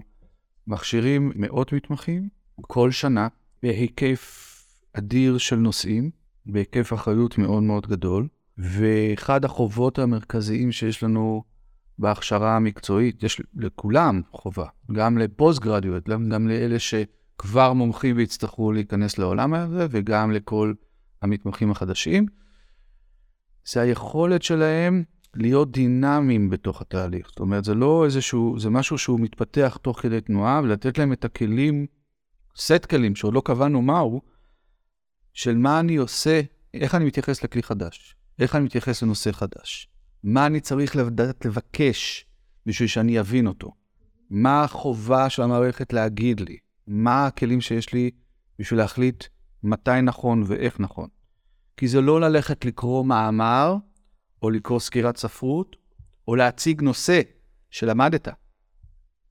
מכשירים 0.67 1.31
מאות 1.35 1.73
מתמחים 1.73 2.29
כל 2.61 2.91
שנה 2.91 3.27
בהיקף 3.63 4.53
אדיר 4.93 5.37
של 5.37 5.55
נושאים, 5.55 6.09
בהיקף 6.45 6.93
אחריות 6.93 7.37
מאוד 7.37 7.63
מאוד 7.63 7.87
גדול, 7.87 8.27
ואחד 8.57 9.45
החובות 9.45 9.99
המרכזיים 9.99 10.71
שיש 10.71 11.03
לנו 11.03 11.43
בהכשרה 11.99 12.55
המקצועית, 12.55 13.23
יש 13.23 13.41
לכולם 13.55 14.21
חובה, 14.31 14.65
גם 14.91 15.17
לפוסט 15.17 15.59
גרדיואט, 15.59 16.09
גם 16.09 16.47
לאלה 16.47 16.79
שכבר 17.41 17.73
מומחים 17.73 18.17
ויצטרכו 18.17 18.71
להיכנס 18.71 19.17
לעולם 19.17 19.53
הזה, 19.53 19.87
וגם 19.89 20.31
לכל 20.31 20.73
המתמחים 21.21 21.71
החדשים, 21.71 22.25
זה 23.65 23.81
היכולת 23.81 24.43
שלהם 24.43 25.03
להיות 25.35 25.71
דינמיים 25.71 26.49
בתוך 26.49 26.81
התהליך. 26.81 27.27
זאת 27.27 27.39
אומרת, 27.39 27.63
זה 27.65 27.73
לא 27.73 28.05
איזשהו, 28.05 28.59
זה 28.59 28.69
משהו 28.69 28.97
שהוא 28.97 29.19
מתפתח 29.19 29.77
תוך 29.81 30.01
כדי 30.01 30.21
תנועה, 30.21 30.61
ולתת 30.63 30.97
להם 30.97 31.13
את 31.13 31.25
הכלים, 31.25 31.85
סט 32.57 32.85
כלים 32.85 33.15
שעוד 33.15 33.33
לא 33.33 33.41
קבענו 33.45 33.81
מהו, 33.81 34.21
של 35.33 35.57
מה 35.57 35.79
אני 35.79 35.95
עושה, 35.95 36.41
איך 36.73 36.95
אני 36.95 37.05
מתייחס 37.05 37.43
לכלי 37.43 37.63
חדש, 37.63 38.15
איך 38.39 38.55
אני 38.55 38.65
מתייחס 38.65 39.03
לנושא 39.03 39.31
חדש, 39.31 39.89
מה 40.23 40.45
אני 40.45 40.59
צריך 40.59 40.95
לדעת 40.95 41.45
לבקש 41.45 42.25
בשביל 42.65 42.87
שאני 42.87 43.19
אבין 43.19 43.47
אותו, 43.47 43.71
מה 44.29 44.63
החובה 44.63 45.29
של 45.29 45.41
המערכת 45.41 45.93
להגיד 45.93 46.39
לי, 46.39 46.57
מה 46.87 47.27
הכלים 47.27 47.61
שיש 47.61 47.93
לי 47.93 48.11
בשביל 48.59 48.79
להחליט 48.79 49.23
מתי 49.63 50.01
נכון 50.03 50.43
ואיך 50.45 50.79
נכון. 50.79 51.07
כי 51.77 51.87
זה 51.87 52.01
לא 52.01 52.21
ללכת 52.21 52.65
לקרוא 52.65 53.05
מאמר, 53.05 53.75
או 54.41 54.49
לקרוא 54.49 54.79
סקירת 54.79 55.17
ספרות, 55.17 55.75
או 56.27 56.35
להציג 56.35 56.81
נושא 56.81 57.21
שלמדת. 57.69 58.27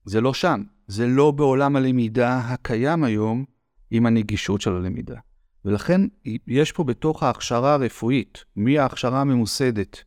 זה 0.05 0.21
לא 0.21 0.33
שם. 0.33 0.63
זה 0.87 1.07
לא 1.07 1.31
בעולם 1.31 1.75
הלמידה 1.75 2.37
הקיים 2.37 3.03
היום 3.03 3.45
עם 3.91 4.05
הנגישות 4.05 4.61
של 4.61 4.75
הלמידה. 4.75 5.19
ולכן 5.65 6.01
יש 6.47 6.71
פה 6.71 6.83
בתוך 6.83 7.23
ההכשרה 7.23 7.73
הרפואית, 7.73 8.43
מההכשרה 8.55 9.21
הממוסדת, 9.21 10.03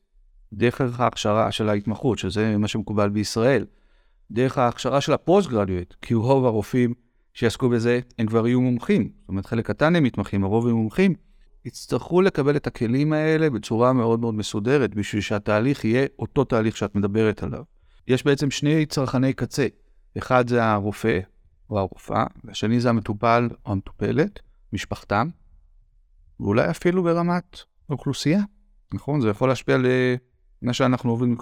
דרך 0.52 1.00
ההכשרה 1.00 1.52
של 1.52 1.68
ההתמחות, 1.68 2.18
שזה 2.18 2.56
מה 2.58 2.68
שמקובל 2.68 3.08
בישראל, 3.08 3.66
דרך 4.30 4.58
ההכשרה 4.58 5.00
של 5.00 5.12
ה 5.12 5.18
post-graduate, 5.18 5.94
כי 6.02 6.14
רוב 6.14 6.44
הרופאים 6.44 6.94
שיעסקו 7.40 7.68
בזה, 7.68 8.00
הם 8.18 8.26
כבר 8.26 8.46
יהיו 8.46 8.60
מומחים. 8.60 9.10
זאת 9.20 9.28
אומרת, 9.28 9.46
חלק 9.46 9.66
קטן 9.66 9.96
הם 9.96 10.02
מתמחים, 10.02 10.44
הרוב 10.44 10.66
הם 10.66 10.74
מומחים. 10.74 11.14
יצטרכו 11.64 12.22
לקבל 12.22 12.56
את 12.56 12.66
הכלים 12.66 13.12
האלה 13.12 13.50
בצורה 13.50 13.92
מאוד 13.92 14.20
מאוד 14.20 14.34
מסודרת, 14.34 14.94
בשביל 14.94 15.22
שהתהליך 15.22 15.84
יהיה 15.84 16.06
אותו 16.18 16.44
תהליך 16.44 16.76
שאת 16.76 16.94
מדברת 16.94 17.42
עליו. 17.42 17.62
יש 18.08 18.24
בעצם 18.24 18.50
שני 18.50 18.86
צרכני 18.86 19.32
קצה. 19.32 19.66
אחד 20.18 20.48
זה 20.48 20.64
הרופא 20.64 21.20
או 21.70 21.78
הרופאה, 21.78 22.24
והשני 22.44 22.80
זה 22.80 22.88
המטופל 22.88 23.48
או 23.66 23.72
המטופלת, 23.72 24.40
משפחתם, 24.72 25.28
ואולי 26.40 26.70
אפילו 26.70 27.02
ברמת 27.02 27.58
אוכלוסייה, 27.90 28.40
נכון? 28.94 29.20
זה 29.20 29.28
יכול 29.28 29.48
להשפיע 29.48 29.74
על 29.74 29.86
אה, 29.86 30.14
מה 30.62 30.72
שאנחנו 30.72 31.10
עוברים 31.10 31.36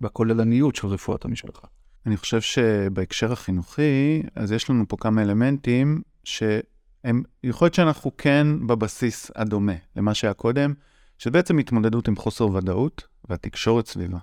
בכוללניות 0.00 0.76
של 0.76 0.86
רפואת 0.86 1.24
המשפחה. 1.24 1.66
אני 2.06 2.16
חושב 2.16 2.40
שבהקשר 2.40 3.32
החינוכי, 3.32 4.22
אז 4.34 4.52
יש 4.52 4.70
לנו 4.70 4.84
פה 4.88 4.96
כמה 4.96 5.22
אלמנטים 5.22 6.02
שהם, 6.24 7.22
יכול 7.44 7.66
להיות 7.66 7.74
שאנחנו 7.74 8.16
כן 8.16 8.66
בבסיס 8.66 9.30
הדומה 9.36 9.72
למה 9.96 10.14
שהיה 10.14 10.34
קודם, 10.34 10.74
שבעצם 11.18 11.58
התמודדות 11.58 12.08
עם 12.08 12.16
חוסר 12.16 12.46
ודאות 12.46 13.06
והתקשורת 13.28 13.86
סביבה. 13.86 14.18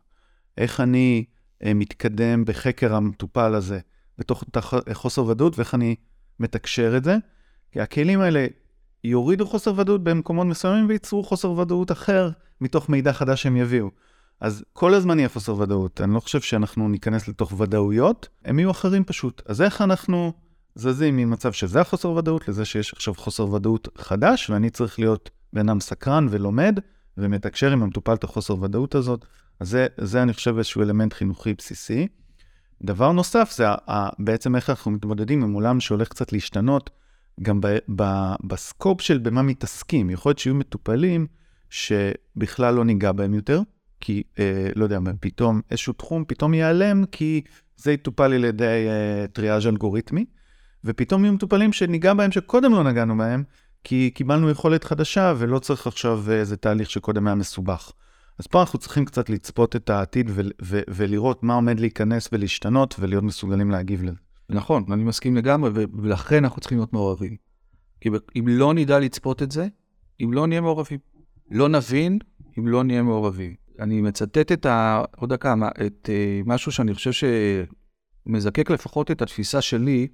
איך 0.58 0.80
אני 0.80 1.26
אה, 1.64 1.74
מתקדם 1.74 2.46
בחקר 2.46 2.96
המטופל 2.96 3.56
הזה 3.56 3.80
בתוך 4.18 4.44
חוסר 4.94 5.26
ודאות 5.26 5.58
ואיך 5.58 5.76
אני 5.76 5.96
מתקשר 6.40 6.98
את 6.98 7.04
זה. 7.04 7.18
כי 7.72 7.82
הכלים 7.82 8.22
האלה 8.22 8.48
יורידו 9.04 9.46
חוסר 9.46 9.74
ודאות 9.80 10.04
במקומות 10.04 10.48
מסוימים 10.48 10.90
וייצרו 10.90 11.24
חוסר 11.24 11.52
ודאות 11.52 11.92
אחר 11.92 12.30
מתוך 12.62 12.90
מידע 12.90 13.14
חדש 13.14 13.44
שהם 13.44 13.58
יביאו. 13.58 13.90
אז 14.42 14.64
כל 14.74 14.94
הזמן 14.94 15.20
יהיה 15.20 15.30
חוסר 15.30 15.56
ודאות. 15.60 16.02
אני 16.02 16.14
לא 16.14 16.20
חושב 16.20 16.42
שאנחנו 16.42 16.90
ניכנס 16.90 17.28
לתוך 17.28 17.54
ודאויות, 17.58 18.30
הם 18.46 18.60
יהיו 18.60 18.72
אחרים 18.72 19.04
פשוט. 19.04 19.42
אז 19.46 19.62
איך 19.62 19.82
אנחנו 19.82 20.34
זזים 20.76 21.18
ממצב 21.18 21.52
שזה 21.52 21.82
החוסר 21.82 22.10
ודאות 22.10 22.48
לזה 22.48 22.66
שיש 22.66 22.94
עכשיו 22.94 23.14
חוסר 23.14 23.54
ודאות 23.54 23.88
חדש, 23.98 24.50
ואני 24.50 24.70
צריך 24.70 25.00
להיות 25.00 25.30
בן 25.54 25.70
אדם 25.70 25.80
סקרן 25.80 26.28
ולומד 26.30 26.80
ומתקשר 27.18 27.72
עם 27.72 27.84
המטופל 27.84 28.14
את 28.14 28.24
החוסר 28.24 28.62
ודאות 28.62 28.96
הזאת. 28.96 29.26
אז 29.60 29.70
זה, 29.70 29.88
זה 29.98 30.24
אני 30.24 30.34
חושב 30.34 30.58
איזשהו 30.58 30.82
אלמנט 30.82 31.14
חינוכי 31.14 31.54
בסיסי. 31.54 32.08
דבר 32.82 33.12
נוסף 33.12 33.54
זה 33.56 33.66
בעצם 34.20 34.56
איך 34.56 34.70
אנחנו 34.70 34.92
מתמודדים 34.92 35.44
עם 35.44 35.54
עולם 35.54 35.80
שהולך 35.80 36.08
קצת 36.08 36.34
להשתנות, 36.34 36.90
גם 37.42 37.62
ב, 37.62 37.68
ב, 37.96 38.04
בסקופ 38.44 39.02
של 39.02 39.18
במה 39.18 39.42
מתעסקים. 39.42 40.10
יכול 40.10 40.30
להיות 40.30 40.40
שיהיו 40.40 40.56
מטופלים 40.56 41.28
שבכלל 41.70 42.74
לא 42.74 42.86
ניגע 42.86 43.12
בהם 43.12 43.34
יותר, 43.34 43.62
כי, 44.02 44.24
אה, 44.40 44.70
לא 44.76 44.84
יודע, 44.84 45.00
פתאום 45.20 45.62
איזשהו 45.72 45.94
תחום 45.94 46.24
פתאום 46.28 46.54
ייעלם, 46.54 47.06
כי 47.06 47.42
זה 47.76 47.92
יטופל 47.92 48.34
על 48.34 48.44
ידי 48.44 48.88
אה, 48.88 49.28
טריאז' 49.28 49.68
אלגוריתמי, 49.68 50.26
ופתאום 50.86 51.24
יהיו 51.26 51.34
מטופלים 51.34 51.74
שניגע 51.74 52.14
בהם 52.14 52.32
שקודם 52.32 52.72
לא 52.72 52.84
נגענו 52.84 53.18
בהם, 53.18 53.44
כי 53.84 54.12
קיבלנו 54.14 54.50
יכולת 54.50 54.84
חדשה 54.84 55.34
ולא 55.38 55.60
צריך 55.60 55.88
עכשיו 55.88 56.24
אה, 56.30 56.34
איזה 56.34 56.58
תהליך 56.58 56.90
שקודם 56.90 57.28
היה 57.28 57.36
מסובך. 57.36 57.92
אז 58.40 58.48
פה 58.48 58.60
אנחנו 58.60 58.80
צריכים 58.80 59.06
קצת 59.06 59.30
לצפות 59.30 59.76
את 59.76 59.90
העתיד 59.90 60.30
ו- 60.30 60.42
ו- 60.62 60.82
ולראות 60.88 61.44
מה 61.44 61.54
עומד 61.54 61.80
להיכנס 61.80 62.30
ולהשתנות 62.32 62.96
ולהיות 63.00 63.24
מסוגלים 63.24 63.72
להגיב 63.72 64.04
לזה. 64.04 64.18
נכון, 64.50 64.86
אני 64.92 65.04
מסכים 65.04 65.36
לגמרי, 65.36 65.72
ולכן 65.94 66.44
אנחנו 66.44 66.62
צריכים 66.62 66.78
להיות 66.78 66.94
מעורבים. 66.94 67.36
כי 68.02 68.10
אם 68.40 68.48
לא 68.48 68.74
נדע 68.74 69.00
לצפות 69.00 69.44
את 69.44 69.52
זה, 69.52 69.68
אם 70.24 70.34
לא 70.34 70.48
נהיה 70.48 70.62
מעורבים. 70.62 71.00
לא 71.52 71.70
נבין 71.70 72.20
אם 72.60 72.68
לא 72.68 72.84
נהיה 72.84 73.04
מעורבים. 73.04 73.56
אני 73.82 74.02
מצטט 74.02 74.52
את 74.52 74.66
ה... 74.66 75.04
עוד 75.18 75.34
דקה, 75.34 75.56
את 75.86 76.10
uh, 76.10 76.50
משהו 76.50 76.72
שאני 76.72 76.94
חושב 76.94 77.28
שמזקק 78.28 78.70
לפחות 78.70 79.12
את 79.12 79.22
התפיסה 79.22 79.62
שלי 79.62 80.08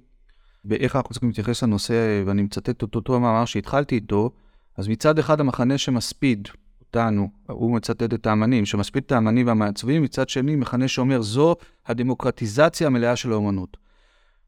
באיך 0.64 0.96
אנחנו 0.96 1.10
צריכים 1.10 1.28
להתייחס 1.28 1.62
לנושא, 1.62 2.22
ואני 2.26 2.42
מצטט 2.42 2.84
את 2.84 2.94
אותו 2.94 3.20
מאמר 3.20 3.44
שהתחלתי 3.44 3.94
איתו. 3.94 4.30
אז 4.76 4.88
מצד 4.88 5.18
אחד 5.18 5.40
המחנה 5.40 5.78
שמספיד 5.78 6.48
אותנו, 6.80 7.28
הוא 7.46 7.76
מצטט 7.76 8.14
את 8.14 8.26
האמנים, 8.26 8.66
שמספיד 8.66 9.02
את 9.06 9.12
האמנים 9.12 9.46
והמעצבים, 9.46 10.02
מצד 10.02 10.28
שני 10.28 10.56
מחנה 10.56 10.88
שאומר 10.88 11.22
זו 11.22 11.56
הדמוקרטיזציה 11.86 12.86
המלאה 12.86 13.16
של 13.16 13.32
האומנות. 13.32 13.76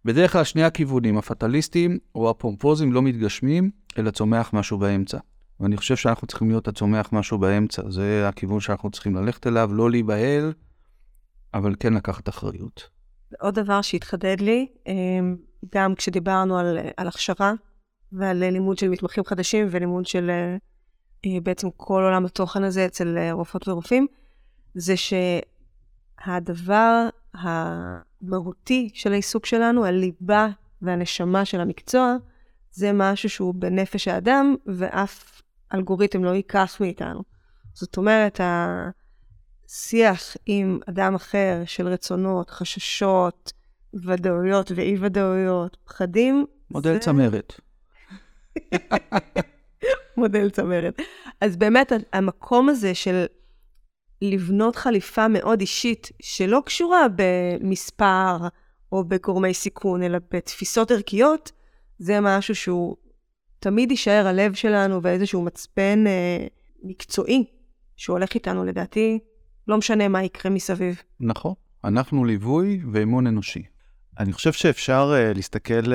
בדרך 0.04 0.32
כלל 0.32 0.44
שני 0.44 0.64
הכיוונים, 0.64 1.18
הפטליסטים 1.18 1.98
או 2.14 2.30
הפומפוזים 2.30 2.92
לא 2.92 3.02
מתגשמים, 3.02 3.70
אלא 3.98 4.10
צומח 4.10 4.50
משהו 4.52 4.78
באמצע. 4.78 5.18
ואני 5.60 5.76
חושב 5.76 5.96
שאנחנו 5.96 6.26
צריכים 6.26 6.48
להיות 6.48 6.68
הצומח 6.68 7.12
משהו 7.12 7.38
באמצע. 7.38 7.90
זה 7.90 8.28
הכיוון 8.28 8.60
שאנחנו 8.60 8.90
צריכים 8.90 9.16
ללכת 9.16 9.46
אליו, 9.46 9.70
לא 9.72 9.90
להיבהל, 9.90 10.52
אבל 11.54 11.74
כן 11.80 11.94
לקחת 11.94 12.28
אחריות. 12.28 12.88
עוד 13.40 13.54
דבר 13.54 13.82
שהתחדד 13.82 14.40
לי, 14.40 14.66
אמ, 14.86 15.36
גם 15.74 15.94
כשדיברנו 15.94 16.58
על, 16.58 16.78
על 16.96 17.08
הכשרה 17.08 17.52
ועל 18.12 18.36
לימוד 18.36 18.78
של 18.78 18.88
מתמחים 18.88 19.24
חדשים 19.24 19.66
ולימוד 19.70 20.06
של 20.06 20.30
אה, 20.30 21.40
בעצם 21.42 21.68
כל 21.76 22.02
עולם 22.02 22.26
התוכן 22.26 22.64
הזה 22.64 22.86
אצל 22.86 23.18
אה, 23.18 23.32
רופאות 23.32 23.68
ורופאים, 23.68 24.06
זה 24.74 24.94
שהדבר 26.26 27.08
המהותי 27.34 28.90
של 28.94 29.12
העיסוק 29.12 29.46
שלנו, 29.46 29.84
הליבה 29.84 30.48
והנשמה 30.82 31.44
של 31.44 31.60
המקצוע, 31.60 32.16
זה 32.72 32.90
משהו 32.94 33.30
שהוא 33.30 33.54
בנפש 33.54 34.08
האדם, 34.08 34.54
ואף 34.66 35.42
אלגוריתם 35.74 36.24
לא 36.24 36.30
ייקח 36.30 36.76
מאיתנו. 36.80 37.22
זאת 37.74 37.96
אומרת, 37.96 38.40
השיח 39.68 40.36
עם 40.46 40.78
אדם 40.88 41.14
אחר 41.14 41.62
של 41.66 41.88
רצונות, 41.88 42.50
חששות, 42.50 43.52
ודאויות 43.94 44.72
ואי-ודאויות, 44.74 45.76
פחדים. 45.84 46.46
מודל 46.70 46.92
זה... 46.92 46.98
צמרת. 46.98 47.60
מודל 50.16 50.50
צמרת. 50.50 51.00
אז 51.40 51.56
באמת, 51.56 51.92
המקום 52.12 52.68
הזה 52.68 52.94
של 52.94 53.24
לבנות 54.22 54.76
חליפה 54.76 55.28
מאוד 55.28 55.60
אישית, 55.60 56.10
שלא 56.22 56.62
קשורה 56.66 57.06
במספר 57.16 58.36
או 58.92 59.04
בגורמי 59.04 59.54
סיכון, 59.54 60.02
אלא 60.02 60.18
בתפיסות 60.30 60.90
ערכיות, 60.90 61.52
זה 61.98 62.20
משהו 62.20 62.54
שהוא 62.54 62.96
תמיד 63.60 63.90
יישאר 63.90 64.26
הלב 64.26 64.54
שלנו 64.54 65.02
ואיזשהו 65.02 65.42
מצפן 65.42 66.04
אה, 66.06 66.46
מקצועי 66.82 67.44
שהולך 67.96 68.34
איתנו, 68.34 68.64
לדעתי, 68.64 69.18
לא 69.68 69.78
משנה 69.78 70.08
מה 70.08 70.22
יקרה 70.22 70.52
מסביב. 70.52 71.02
נכון. 71.20 71.54
אנחנו 71.84 72.24
ליווי 72.24 72.80
ואמון 72.92 73.26
אנושי. 73.26 73.62
אני 74.18 74.32
חושב 74.32 74.52
שאפשר 74.52 75.12
uh, 75.12 75.36
להסתכל 75.36 75.84
uh, 75.84 75.88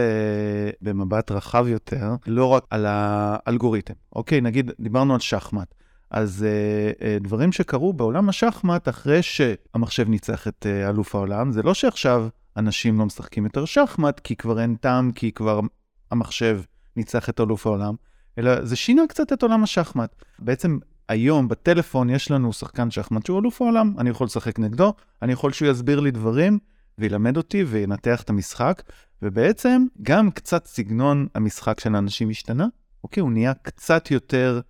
במבט 0.82 1.32
רחב 1.32 1.68
יותר, 1.68 2.16
לא 2.28 2.46
רק 2.46 2.64
על 2.70 2.86
האלגוריתם. 2.88 3.94
אוקיי, 4.16 4.42
נגיד, 4.42 4.72
דיברנו 4.80 5.14
על 5.14 5.20
שחמט. 5.20 5.74
אז 6.12 6.46
uh, 6.46 7.00
uh, 7.00 7.24
דברים 7.24 7.52
שקרו 7.52 7.94
בעולם 7.94 8.30
השחמט 8.30 8.90
אחרי 8.90 9.22
שהמחשב 9.22 10.10
ניצח 10.10 10.48
את 10.48 10.66
uh, 10.66 10.90
אלוף 10.90 11.16
העולם, 11.16 11.52
זה 11.52 11.64
לא 11.64 11.74
שעכשיו 11.74 12.28
אנשים 12.58 13.00
לא 13.00 13.06
משחקים 13.06 13.44
יותר 13.44 13.66
שחמט 13.66 14.20
כי 14.20 14.36
כבר 14.36 14.62
אין 14.62 14.76
טעם, 14.76 15.12
כי 15.12 15.32
כבר 15.32 15.60
המחשב 16.12 16.62
ניצח 16.98 17.30
את 17.30 17.40
אלוף 17.40 17.68
העולם, 17.68 17.96
אלא 18.38 18.66
זה 18.66 18.76
שינה 18.76 19.02
קצת 19.10 19.34
את 19.34 19.44
עולם 19.44 19.64
השחמט. 19.64 20.16
בעצם 20.40 20.78
היום 21.10 21.48
בטלפון 21.48 22.10
יש 22.10 22.32
לנו 22.32 22.54
שחקן 22.54 22.92
שחמט 22.92 23.26
שהוא 23.26 23.40
אלוף 23.40 23.62
העולם, 23.62 23.94
אני 23.98 24.10
יכול 24.10 24.26
לשחק 24.26 24.60
נגדו, 24.60 24.94
אני 25.22 25.34
יכול 25.34 25.52
שהוא 25.52 25.72
יסביר 25.72 26.00
לי 26.00 26.12
דברים 26.12 26.60
וילמד 26.98 27.38
אותי 27.38 27.64
וינתח 27.64 28.22
את 28.22 28.30
המשחק, 28.30 28.82
ובעצם 29.22 29.86
גם 30.02 30.32
קצת 30.32 30.66
סגנון 30.66 31.28
המשחק 31.36 31.80
של 31.80 31.96
האנשים 31.96 32.30
השתנה. 32.30 32.68
אוקיי, 33.04 33.22
הוא 33.22 33.32
נהיה 33.32 33.54
קצת 33.54 34.12
יותר 34.12 34.62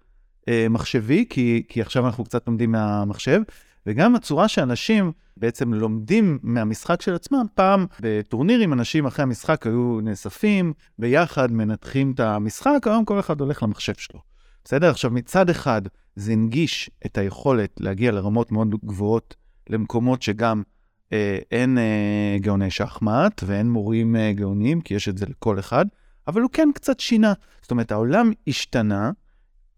אה, 0.48 0.68
מחשבי, 0.70 1.26
כי, 1.30 1.64
כי 1.68 1.82
עכשיו 1.82 2.06
אנחנו 2.06 2.24
קצת 2.24 2.48
לומדים 2.48 2.72
מהמחשב, 2.72 3.42
וגם 3.88 4.16
הצורה 4.16 4.48
שאנשים 4.48 5.12
בעצם 5.38 5.74
לומדים 5.74 6.40
מהמשחק 6.44 7.02
של 7.02 7.16
עצמם. 7.16 7.46
פעם 7.56 7.86
בטורנירים 8.00 8.74
אנשים 8.74 9.06
אחרי 9.06 9.24
המשחק 9.24 9.68
היו 9.68 10.00
נאספים, 10.04 10.74
ביחד 11.00 11.52
מנתחים 11.52 12.12
את 12.12 12.20
המשחק, 12.20 12.80
היום 12.86 13.06
כל 13.06 13.20
אחד 13.20 13.42
הולך 13.42 13.64
למחשב 13.64 13.94
שלו. 13.94 14.20
בסדר? 14.64 14.90
עכשיו, 14.90 15.12
מצד 15.12 15.50
אחד, 15.50 15.82
זה 16.16 16.32
הנגיש 16.32 16.90
את 17.06 17.18
היכולת 17.18 17.72
להגיע 17.80 18.12
לרמות 18.12 18.52
מאוד 18.52 18.76
גבוהות, 18.86 19.36
למקומות 19.70 20.22
שגם 20.22 20.64
אה, 21.14 21.38
אין 21.52 21.78
אה, 21.78 22.38
גאוני 22.40 22.72
שחמט 22.72 23.44
ואין 23.46 23.70
מורים 23.70 24.16
אה, 24.16 24.34
גאונים, 24.34 24.82
כי 24.82 24.94
יש 24.94 25.10
את 25.10 25.18
זה 25.18 25.26
לכל 25.26 25.60
אחד, 25.60 25.86
אבל 26.28 26.42
הוא 26.42 26.50
כן 26.54 26.70
קצת 26.76 27.00
שינה. 27.00 27.34
זאת 27.62 27.72
אומרת, 27.72 27.92
העולם 27.92 28.32
השתנה, 28.48 29.12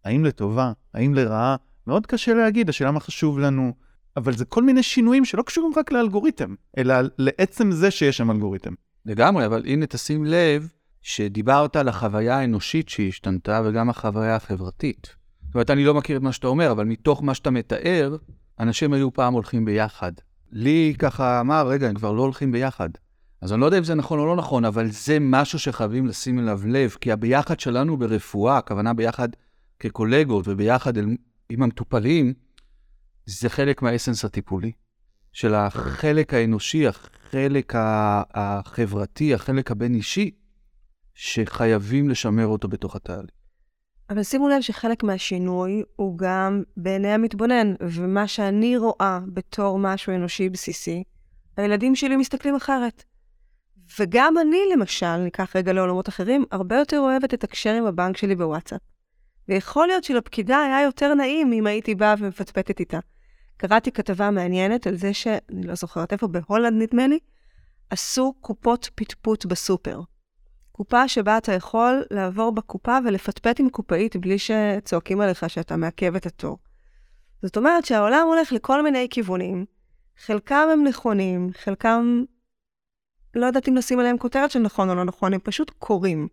האם 0.05 0.25
לטובה, 0.25 0.71
האם 0.93 1.13
לרעה, 1.13 1.55
מאוד 1.87 2.05
קשה 2.05 2.33
להגיד, 2.33 2.69
השאלה 2.69 2.91
מה 2.91 2.99
חשוב 2.99 3.39
לנו, 3.39 3.73
אבל 4.17 4.33
זה 4.33 4.45
כל 4.45 4.63
מיני 4.63 4.83
שינויים 4.83 5.25
שלא 5.25 5.41
קשורים 5.41 5.73
רק 5.77 5.91
לאלגוריתם, 5.91 6.55
אלא 6.77 6.95
לעצם 7.17 7.71
זה 7.71 7.91
שיש 7.91 8.17
שם 8.17 8.31
אלגוריתם. 8.31 8.73
לגמרי, 9.05 9.45
אבל 9.45 9.63
הנה 9.65 9.85
תשים 9.85 10.25
לב 10.25 10.67
שדיברת 11.01 11.75
על 11.75 11.87
החוויה 11.87 12.39
האנושית 12.39 12.89
שהשתנתה 12.89 13.61
וגם 13.65 13.89
החוויה 13.89 14.35
החברתית. 14.35 15.15
זאת 15.45 15.55
אומרת, 15.55 15.69
אני 15.69 15.83
לא 15.83 15.93
מכיר 15.93 16.17
את 16.17 16.21
מה 16.21 16.31
שאתה 16.31 16.47
אומר, 16.47 16.71
אבל 16.71 16.85
מתוך 16.85 17.23
מה 17.23 17.33
שאתה 17.33 17.51
מתאר, 17.51 18.15
אנשים 18.59 18.93
היו 18.93 19.13
פעם 19.13 19.33
הולכים 19.33 19.65
ביחד. 19.65 20.11
לי 20.51 20.93
ככה 20.99 21.39
אמר, 21.39 21.67
רגע, 21.67 21.89
הם 21.89 21.95
כבר 21.95 22.11
לא 22.11 22.21
הולכים 22.21 22.51
ביחד. 22.51 22.89
אז 23.41 23.53
אני 23.53 23.61
לא 23.61 23.65
יודע 23.65 23.77
אם 23.77 23.83
זה 23.83 23.95
נכון 23.95 24.19
או 24.19 24.25
לא 24.25 24.35
נכון, 24.35 24.65
אבל 24.65 24.87
זה 24.91 25.17
משהו 25.21 25.59
שחייבים 25.59 26.07
לשים 26.07 26.39
אליו 26.39 26.61
לב, 26.65 26.95
כי 27.01 27.11
הביחד 27.11 27.59
שלנו 27.59 27.97
ברפואה, 27.97 28.57
הכוונה 28.57 28.93
ביחד 28.93 29.29
כקולגות 29.79 30.47
וביחד 30.47 30.97
אל, 30.97 31.05
עם 31.49 31.63
המטופלים, 31.63 32.33
זה 33.29 33.49
חלק 33.49 33.81
מהאסנס 33.81 34.25
הטיפולי, 34.25 34.71
של 35.33 35.53
החלק 35.53 36.33
האנושי, 36.33 36.87
החלק 36.87 37.73
החברתי, 38.33 39.33
החלק 39.33 39.71
הבין-אישי, 39.71 40.31
שחייבים 41.13 42.09
לשמר 42.09 42.45
אותו 42.47 42.67
בתוך 42.67 42.95
התהליך. 42.95 43.31
אבל 44.09 44.23
שימו 44.23 44.49
לב 44.49 44.61
שחלק 44.61 45.03
מהשינוי 45.03 45.83
הוא 45.95 46.17
גם 46.17 46.63
בעיני 46.77 47.07
המתבונן, 47.07 47.73
ומה 47.81 48.27
שאני 48.27 48.77
רואה 48.77 49.19
בתור 49.33 49.79
משהו 49.79 50.15
אנושי 50.15 50.49
בסיסי, 50.49 51.03
הילדים 51.57 51.95
שלי 51.95 52.15
מסתכלים 52.15 52.55
אחרת. 52.55 53.03
וגם 53.99 54.35
אני, 54.37 54.59
למשל, 54.73 55.17
ניקח 55.17 55.55
רגע 55.55 55.73
לעולמות 55.73 56.09
אחרים, 56.09 56.45
הרבה 56.51 56.75
יותר 56.75 56.99
אוהבת 56.99 57.33
לתקשר 57.33 57.73
עם 57.73 57.85
הבנק 57.85 58.17
שלי 58.17 58.35
בוואטסאפ. 58.35 58.81
ויכול 59.49 59.87
להיות 59.87 60.03
שלפקידה 60.03 60.57
היה 60.61 60.81
יותר 60.81 61.13
נעים 61.13 61.53
אם 61.53 61.67
הייתי 61.67 61.95
באה 61.95 62.15
ומפטפטת 62.19 62.79
איתה. 62.79 62.99
קראתי 63.57 63.91
כתבה 63.91 64.31
מעניינת 64.31 64.87
על 64.87 64.95
זה 64.95 65.13
ש... 65.13 65.27
אני 65.27 65.67
לא 65.67 65.75
זוכרת 65.75 66.13
איפה, 66.13 66.27
בהולנד 66.27 66.81
נדמה 66.81 67.07
לי, 67.07 67.19
עשו 67.89 68.33
קופות 68.41 68.89
פטפוט 68.95 69.45
בסופר. 69.45 70.01
קופה 70.71 71.07
שבה 71.07 71.37
אתה 71.37 71.53
יכול 71.53 72.03
לעבור 72.11 72.51
בקופה 72.51 72.97
ולפטפט 73.05 73.59
עם 73.59 73.69
קופאית 73.69 74.15
בלי 74.15 74.37
שצועקים 74.39 75.21
עליך 75.21 75.49
שאתה 75.49 75.75
מעכב 75.75 76.15
את 76.15 76.25
התור. 76.25 76.57
זאת 77.41 77.57
אומרת 77.57 77.85
שהעולם 77.85 78.27
הולך 78.27 78.51
לכל 78.51 78.83
מיני 78.83 79.07
כיוונים, 79.09 79.65
חלקם 80.25 80.67
הם 80.73 80.83
נכונים, 80.83 81.49
חלקם, 81.53 82.23
לא 83.35 83.45
יודעת 83.45 83.69
אם 83.69 83.75
לשים 83.75 83.99
עליהם 83.99 84.17
כותרת 84.17 84.51
של 84.51 84.59
נכון 84.59 84.89
או 84.89 84.95
לא 84.95 85.03
נכון, 85.03 85.33
הם 85.33 85.39
פשוט 85.43 85.71
קורים. 85.79 86.27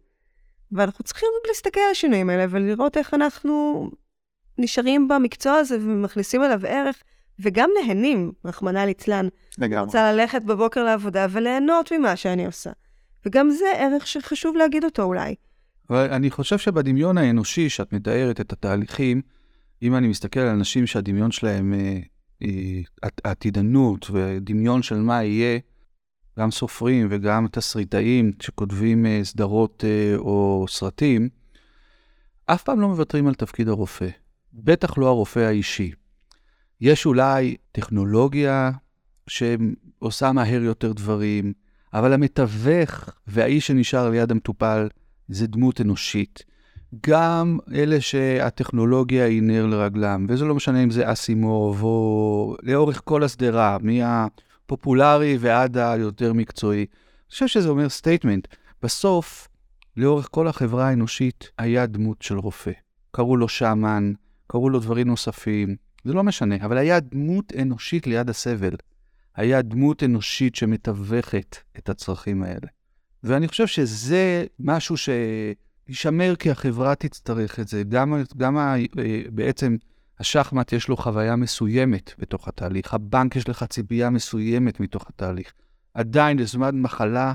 ואנחנו 0.73 1.05
צריכים 1.05 1.29
להסתכל 1.49 1.81
על 1.81 1.91
השינויים 1.91 2.31
האלה 2.31 2.45
ולראות 2.51 2.97
איך 2.97 3.15
אנחנו 3.15 3.91
נשארים 4.59 5.09
במקצוע 5.09 5.53
הזה 5.53 5.77
ומכניסים 5.81 6.43
אליו 6.43 6.61
ערך, 6.67 7.03
וגם 7.38 7.70
נהנים, 7.81 8.33
רחמנא 8.44 8.79
ליצלן. 8.79 9.29
לגמרי. 9.59 9.85
רוצה 9.85 10.12
ללכת 10.12 10.42
בבוקר 10.42 10.85
לעבודה 10.85 11.27
וליהנות 11.31 11.92
ממה 11.92 12.16
שאני 12.16 12.47
עושה. 12.47 12.70
וגם 13.27 13.51
זה 13.51 13.66
ערך 13.77 14.07
שחשוב 14.07 14.57
להגיד 14.57 14.85
אותו 14.85 15.03
אולי. 15.03 15.35
אבל 15.90 16.12
אני 16.12 16.31
חושב 16.31 16.59
שבדמיון 16.59 17.18
האנושי, 17.18 17.68
שאת 17.68 17.92
מתארת 17.92 18.40
את 18.40 18.53
התהליכים, 18.53 19.23
אם 19.83 19.94
אני 19.94 20.09
מסתכל 20.09 20.40
על 20.40 20.49
אנשים 20.49 20.87
שהדמיון 20.87 21.31
שלהם 21.31 21.75
אה, 21.75 21.99
אה, 22.42 23.09
עתידנות 23.25 24.11
ודמיון 24.11 24.83
של 24.83 24.97
מה 24.97 25.25
יהיה, 25.25 25.59
גם 26.38 26.51
סופרים 26.51 27.07
וגם 27.11 27.47
תסריטאים 27.53 28.33
שכותבים 28.42 29.07
אה, 29.07 29.20
סדרות 29.23 29.85
אה, 29.87 30.16
או 30.16 30.66
סרטים, 30.68 31.29
אף 32.47 32.62
פעם 32.62 32.81
לא 32.81 32.88
מוותרים 32.88 33.27
על 33.27 33.35
תפקיד 33.35 33.68
הרופא. 33.68 34.09
בטח 34.53 34.99
לא 34.99 35.07
הרופא 35.07 35.38
האישי. 35.38 35.92
יש 36.81 37.07
אולי 37.07 37.57
טכנולוגיה 37.73 38.71
שעושה 39.27 40.33
מהר 40.33 40.63
יותר 40.63 40.93
דברים, 40.93 41.53
אבל 41.95 42.13
המתווך 42.13 43.09
והאיש 43.27 43.67
שנשאר 43.67 44.11
ליד 44.11 44.31
המטופל 44.31 44.89
זה 45.29 45.47
דמות 45.47 45.81
אנושית. 45.81 46.43
גם 47.07 47.59
אלה 47.75 48.01
שהטכנולוגיה 48.01 49.25
היא 49.25 49.43
נר 49.43 49.67
לרגלם, 49.67 50.27
וזה 50.29 50.45
לא 50.45 50.55
משנה 50.55 50.83
אם 50.83 50.91
זה 50.91 51.13
אסימוב 51.13 51.83
או 51.83 52.57
לאורך 52.63 53.01
כל 53.05 53.23
השדרה, 53.23 53.79
מהפופולרי 53.81 55.37
ועד 55.41 55.79
היותר 55.79 56.33
מקצועי. 56.33 56.81
אני 56.81 57.31
חושב 57.31 57.47
שזה 57.47 57.69
אומר 57.69 57.89
statement. 57.88 58.49
בסוף, 58.83 59.49
לאורך 59.97 60.29
כל 60.31 60.49
החברה 60.49 60.89
האנושית 60.89 61.51
היה 61.59 61.87
דמות 61.87 62.23
של 62.23 62.39
רופא. 62.39 62.73
קראו 63.11 63.37
לו 63.37 63.49
שאמן, 63.49 64.13
קראו 64.47 64.71
לו 64.71 64.79
דברים 64.79 65.09
נוספים, 65.09 65.77
זה 66.05 66.12
לא 66.12 66.23
משנה, 66.23 66.57
אבל 66.61 66.79
היה 66.79 67.01
דמות 67.01 67.53
אנושית 67.62 68.07
ליד 68.07 68.31
הסבל. 68.31 68.75
היה 69.37 69.62
דמות 69.62 70.03
אנושית 70.03 70.55
שמתווכת 70.55 71.57
את 71.79 71.88
הצרכים 71.88 72.43
האלה. 72.43 72.69
ואני 73.25 73.49
חושב 73.49 73.67
שזה 73.67 74.45
משהו 74.59 74.97
שישמר 74.97 76.37
כי 76.37 76.51
החברה 76.51 76.95
תצטרך 76.95 77.61
את 77.61 77.69
זה. 77.69 77.83
גם, 77.83 78.23
גם 78.37 78.57
ה, 78.57 78.75
בעצם 79.33 79.77
השחמט 80.21 80.73
יש 80.73 80.88
לו 80.88 80.97
חוויה 80.97 81.37
מסוימת 81.37 82.14
בתוך 82.19 82.49
התהליך, 82.49 82.95
הבנק 82.95 83.37
יש 83.37 83.49
לך 83.49 83.64
ציפייה 83.64 84.11
מסוימת 84.11 84.81
מתוך 84.81 85.09
התהליך. 85.09 85.53
עדיין 85.95 86.38
לזמן 86.38 86.81
מחלה, 86.81 87.35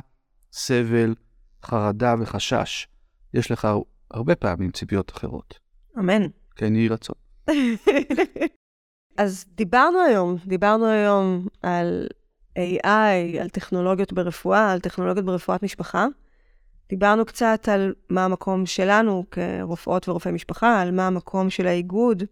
סבל, 0.51 1.15
חרדה 1.63 2.15
וחשש, 2.19 2.87
יש 3.33 3.51
לך 3.51 3.67
הרבה 4.11 4.35
פעמים 4.35 4.71
ציפיות 4.71 5.11
אחרות. 5.11 5.59
אמן. 5.99 6.21
כן, 6.55 6.75
יהי 6.75 6.87
רצון. 6.87 7.15
אז 9.19 9.45
דיברנו 9.55 10.01
היום, 10.01 10.37
דיברנו 10.45 10.85
היום 10.85 11.47
על 11.61 12.07
AI, 12.57 13.39
על 13.41 13.49
טכנולוגיות 13.49 14.13
ברפואה, 14.13 14.71
על 14.71 14.79
טכנולוגיות 14.79 15.25
ברפואת 15.25 15.63
משפחה. 15.63 16.07
דיברנו 16.89 17.25
קצת 17.25 17.69
על 17.71 17.93
מה 18.09 18.25
המקום 18.25 18.65
שלנו 18.65 19.23
כרופאות 19.31 20.09
ורופאי 20.09 20.31
משפחה, 20.31 20.81
על 20.81 20.91
מה 20.91 21.07
המקום 21.07 21.49
של 21.49 21.67
האיגוד, 21.67 22.23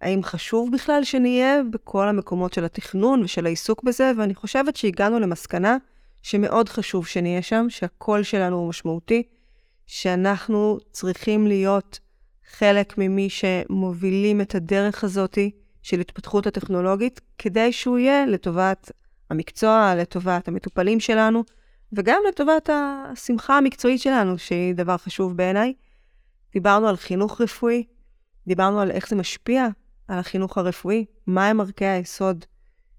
האם 0.00 0.22
חשוב 0.22 0.72
בכלל 0.72 1.04
שנהיה 1.04 1.62
בכל 1.70 2.08
המקומות 2.08 2.52
של 2.52 2.64
התכנון 2.64 3.22
ושל 3.22 3.46
העיסוק 3.46 3.82
בזה, 3.82 4.12
ואני 4.18 4.34
חושבת 4.34 4.76
שהגענו 4.76 5.20
למסקנה 5.20 5.76
שמאוד 6.22 6.68
חשוב 6.68 7.06
שנהיה 7.06 7.42
שם, 7.42 7.66
שהקול 7.68 8.22
שלנו 8.22 8.56
הוא 8.56 8.68
משמעותי, 8.68 9.22
שאנחנו 9.86 10.78
צריכים 10.92 11.46
להיות 11.46 11.98
חלק 12.50 12.98
ממי 12.98 13.28
שמובילים 13.30 14.40
את 14.40 14.54
הדרך 14.54 15.04
הזאתי 15.04 15.50
של 15.84 16.00
התפתחות 16.00 16.46
הטכנולוגית, 16.46 17.20
כדי 17.38 17.72
שהוא 17.72 17.98
יהיה 17.98 18.26
לטובת 18.26 18.90
המקצוע, 19.30 19.94
לטובת 19.96 20.48
המטופלים 20.48 21.00
שלנו, 21.00 21.44
וגם 21.92 22.20
לטובת 22.28 22.70
השמחה 22.72 23.58
המקצועית 23.58 24.00
שלנו, 24.00 24.38
שהיא 24.38 24.74
דבר 24.74 24.96
חשוב 24.96 25.36
בעיניי. 25.36 25.74
דיברנו 26.52 26.88
על 26.88 26.96
חינוך 26.96 27.40
רפואי, 27.40 27.84
דיברנו 28.46 28.80
על 28.80 28.90
איך 28.90 29.08
זה 29.08 29.16
משפיע 29.16 29.66
על 30.08 30.18
החינוך 30.18 30.58
הרפואי, 30.58 31.04
מהם 31.26 31.60
ערכי 31.60 31.84
היסוד 31.84 32.44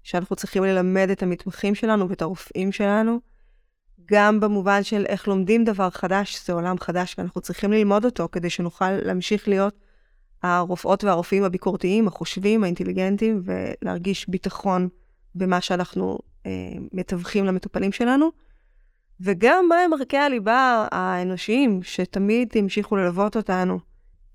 שאנחנו 0.02 0.36
צריכים 0.36 0.64
ללמד 0.64 1.10
את 1.10 1.22
המתמחים 1.22 1.74
שלנו 1.74 2.08
ואת 2.08 2.22
הרופאים 2.22 2.72
שלנו, 2.72 3.20
גם 4.04 4.40
במובן 4.40 4.82
של 4.82 5.04
איך 5.06 5.28
לומדים 5.28 5.64
דבר 5.64 5.90
חדש, 5.90 6.46
זה 6.46 6.52
עולם 6.52 6.78
חדש 6.78 7.14
ואנחנו 7.18 7.40
צריכים 7.40 7.72
ללמוד 7.72 8.04
אותו 8.04 8.28
כדי 8.32 8.50
שנוכל 8.50 8.90
להמשיך 8.90 9.48
להיות 9.48 9.85
הרופאות 10.42 11.04
והרופאים 11.04 11.44
הביקורתיים, 11.44 12.08
החושבים, 12.08 12.64
האינטליגנטים, 12.64 13.42
ולהרגיש 13.44 14.28
ביטחון 14.28 14.88
במה 15.34 15.60
שאנחנו 15.60 16.18
אה, 16.46 16.50
מתווכים 16.92 17.44
למטופלים 17.44 17.92
שלנו. 17.92 18.30
וגם 19.20 19.68
בהם 19.68 19.92
ערכי 19.92 20.16
הליבה 20.16 20.86
האנושיים, 20.92 21.82
שתמיד 21.82 22.52
המשיכו 22.54 22.96
ללוות 22.96 23.36
אותנו. 23.36 23.78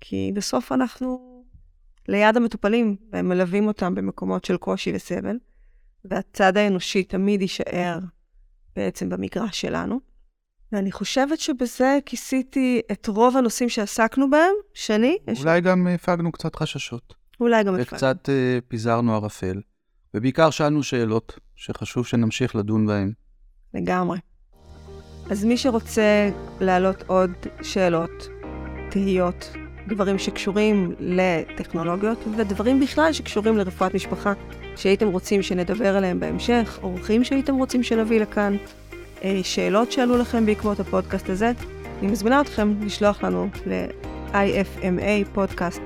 כי 0.00 0.32
בסוף 0.34 0.72
אנחנו 0.72 1.32
ליד 2.08 2.36
המטופלים, 2.36 2.96
והם 3.12 3.28
מלווים 3.28 3.66
אותם 3.66 3.94
במקומות 3.94 4.44
של 4.44 4.56
קושי 4.56 4.92
וסבל, 4.94 5.38
והצד 6.04 6.56
האנושי 6.56 7.04
תמיד 7.04 7.42
יישאר 7.42 7.98
בעצם 8.76 9.08
במגרש 9.08 9.60
שלנו. 9.60 10.00
ואני 10.72 10.92
חושבת 10.92 11.40
שבזה 11.40 11.98
כיסיתי 12.06 12.80
את 12.92 13.08
רוב 13.08 13.36
הנושאים 13.36 13.68
שעסקנו 13.68 14.30
בהם. 14.30 14.54
שני? 14.74 15.16
אולי 15.38 15.58
יש... 15.58 15.64
גם 15.64 15.86
הפגנו 15.86 16.32
קצת 16.32 16.56
חששות. 16.56 17.14
אולי 17.40 17.64
גם 17.64 17.74
הפגנו. 17.74 17.86
וקצת 17.92 18.28
uh, 18.28 18.64
פיזרנו 18.68 19.14
ערפל, 19.14 19.60
ובעיקר 20.14 20.50
שאלנו 20.50 20.82
שאלות 20.82 21.38
שחשוב 21.56 22.06
שנמשיך 22.06 22.56
לדון 22.56 22.86
בהן. 22.86 23.12
לגמרי. 23.74 24.18
אז 25.30 25.44
מי 25.44 25.56
שרוצה 25.56 26.30
להעלות 26.60 27.02
עוד 27.06 27.30
שאלות, 27.62 28.28
תהיות, 28.90 29.52
דברים 29.88 30.18
שקשורים 30.18 30.94
לטכנולוגיות 31.00 32.18
ודברים 32.36 32.80
בכלל 32.80 33.12
שקשורים 33.12 33.56
לרפואת 33.56 33.94
משפחה, 33.94 34.32
שהייתם 34.76 35.08
רוצים 35.08 35.42
שנדבר 35.42 35.96
עליהם 35.96 36.20
בהמשך, 36.20 36.78
אורחים 36.82 37.24
שהייתם 37.24 37.54
רוצים 37.54 37.82
שנביא 37.82 38.20
לכאן, 38.20 38.56
שאלות 39.42 39.92
שעלו 39.92 40.16
לכם 40.18 40.46
בעקבות 40.46 40.80
הפודקאסט 40.80 41.30
הזה, 41.30 41.52
אני 42.00 42.10
מזמינה 42.10 42.40
אתכם 42.40 42.74
לשלוח 42.80 43.24
לנו 43.24 43.48
ל-ifma 43.66 45.36
podcast 45.36 45.80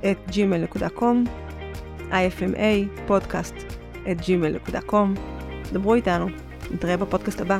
את 0.00 0.16
gmail.com, 0.28 1.28
ifma 2.10 3.08
podcast 3.08 3.74
את 4.10 4.16
gmail.com. 4.20 5.20
דברו 5.72 5.94
איתנו, 5.94 6.26
נתראה 6.70 6.96
בפודקאסט 6.96 7.40
הבא. 7.40 7.58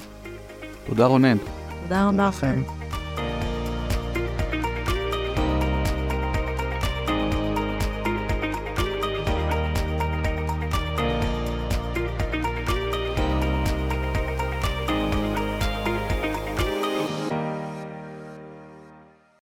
תודה 0.86 1.06
רונן. 1.06 1.36
תודה 1.82 2.08
רבה 2.08 2.28
לכם. 2.28 2.83